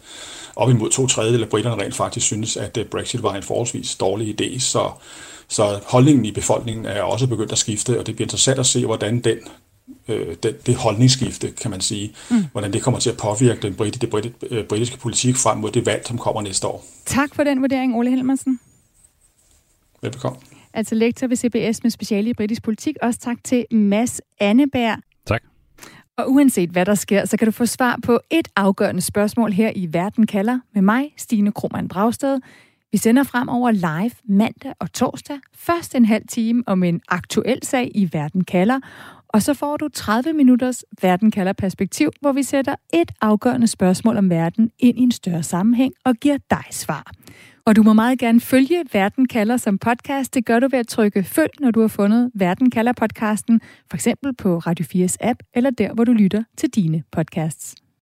op 0.57 0.71
imod 0.71 0.91
to 0.91 1.07
tredjedel 1.07 1.43
af 1.43 1.49
britterne 1.49 1.83
rent 1.83 1.95
faktisk 1.95 2.27
synes, 2.27 2.57
at 2.57 2.77
øh, 2.77 2.87
Brexit 2.87 3.23
var 3.23 3.35
en 3.35 3.43
forholdsvis 3.43 3.97
dårlig 3.97 4.41
idé. 4.41 4.59
Så, 4.61 4.91
så 5.49 5.81
holdningen 5.87 6.25
i 6.25 6.33
befolkningen 6.33 6.87
er 6.87 7.03
også 7.03 7.27
begyndt 7.27 7.53
at 7.53 7.59
skifte, 7.59 8.01
og 8.01 8.07
det 8.07 8.15
bliver 8.15 8.27
interessant 8.27 8.59
at 8.59 8.67
se, 8.67 8.87
hvordan 8.87 9.21
den 9.21 9.39
øh, 10.09 10.37
det, 10.43 10.67
det 10.67 10.75
holdningsskifte, 10.75 11.51
kan 11.51 11.71
man 11.71 11.81
sige, 11.81 12.15
mm. 12.31 12.45
hvordan 12.53 12.73
det 12.73 12.83
kommer 12.83 13.01
til 13.01 13.11
at 13.11 13.17
påvirke 13.17 13.63
den 13.63 13.75
brit, 13.75 14.01
det 14.01 14.11
brit, 14.11 14.33
øh, 14.51 14.65
britiske 14.65 14.99
politik 14.99 15.37
frem 15.37 15.59
mod 15.59 15.71
det 15.71 15.87
valg, 15.87 16.07
som 16.07 16.19
kommer 16.19 16.43
næste 16.43 16.67
år. 16.67 16.85
Tak 17.07 17.35
for 17.35 17.45
den 17.45 17.61
vurdering, 17.61 17.97
Ole 17.97 18.11
Helmersen. 18.11 18.61
Velbekomme. 20.03 20.39
Altså 20.75 20.95
lektor 20.95 21.27
ved 21.27 21.37
CBS 21.37 21.83
med 21.83 21.91
speciale 21.91 22.31
i 22.31 22.35
britisk 22.35 22.63
politik. 22.63 22.97
Også 23.03 23.21
tak 23.21 23.37
til 23.45 23.67
Mads 23.71 24.21
Anneberg. 24.41 24.99
Og 26.19 26.33
uanset 26.33 26.71
hvad 26.71 26.87
der 26.87 26.95
sker, 26.95 27.25
så 27.25 27.37
kan 27.37 27.47
du 27.47 27.53
få 27.53 27.67
svar 27.67 27.99
på 28.03 28.21
et 28.31 28.49
afgørende 28.57 29.01
spørgsmål 29.01 29.53
her 29.53 29.73
i 29.77 29.89
Verden 29.93 30.27
kalder 30.27 30.59
med 30.75 30.83
mig, 30.83 31.15
Stine 31.17 31.53
Krohmann 31.53 31.89
Dragsted. 31.89 32.41
Vi 32.93 32.99
sender 32.99 33.23
fremover 33.23 33.71
live 33.71 34.11
mandag 34.25 34.73
og 34.79 34.93
torsdag. 34.93 35.39
Først 35.55 35.95
en 35.95 36.05
halv 36.05 36.25
time 36.29 36.63
om 36.67 36.83
en 36.83 37.01
aktuel 37.09 37.59
sag 37.63 37.91
i 37.95 38.09
Verden 38.13 38.45
kalder, 38.45 38.81
og 39.29 39.43
så 39.43 39.55
får 39.55 39.77
du 39.77 39.89
30 39.89 40.33
minutters 40.33 40.85
Verden 41.03 41.31
kalder 41.31 41.53
perspektiv, 41.53 42.11
hvor 42.21 42.33
vi 42.33 42.43
sætter 42.43 42.75
et 42.95 43.13
afgørende 43.21 43.67
spørgsmål 43.67 44.17
om 44.17 44.31
verden 44.31 44.71
ind 44.79 44.99
i 44.99 45.03
en 45.03 45.13
større 45.13 45.43
sammenhæng 45.43 45.93
og 46.05 46.15
giver 46.15 46.39
dig 46.51 46.65
svar. 46.71 47.13
Og 47.67 47.77
du 47.77 47.83
må 47.83 47.93
meget 47.93 48.19
gerne 48.19 48.41
følge 48.41 48.85
Verden 48.93 49.29
kalder 49.29 49.57
som 49.57 49.79
podcast. 49.79 50.35
Det 50.35 50.45
gør 50.45 50.61
du 50.61 50.69
ved 50.71 50.79
at 50.79 50.89
trykke 50.89 51.23
følg, 51.23 51.51
når 51.61 51.71
du 51.71 51.81
har 51.81 51.89
fundet 51.89 52.31
Verden 52.35 52.71
kalder 52.71 52.93
podcasten, 52.93 53.61
for 53.91 53.97
eksempel 53.97 54.35
på 54.35 54.59
Radio 54.59 54.85
4's 54.85 55.17
app 55.21 55.43
eller 55.55 55.71
der, 55.71 55.95
hvor 55.95 56.05
du 56.05 56.13
lytter 56.13 56.43
til 56.57 56.69
dine 56.69 57.03
podcasts. 57.13 57.82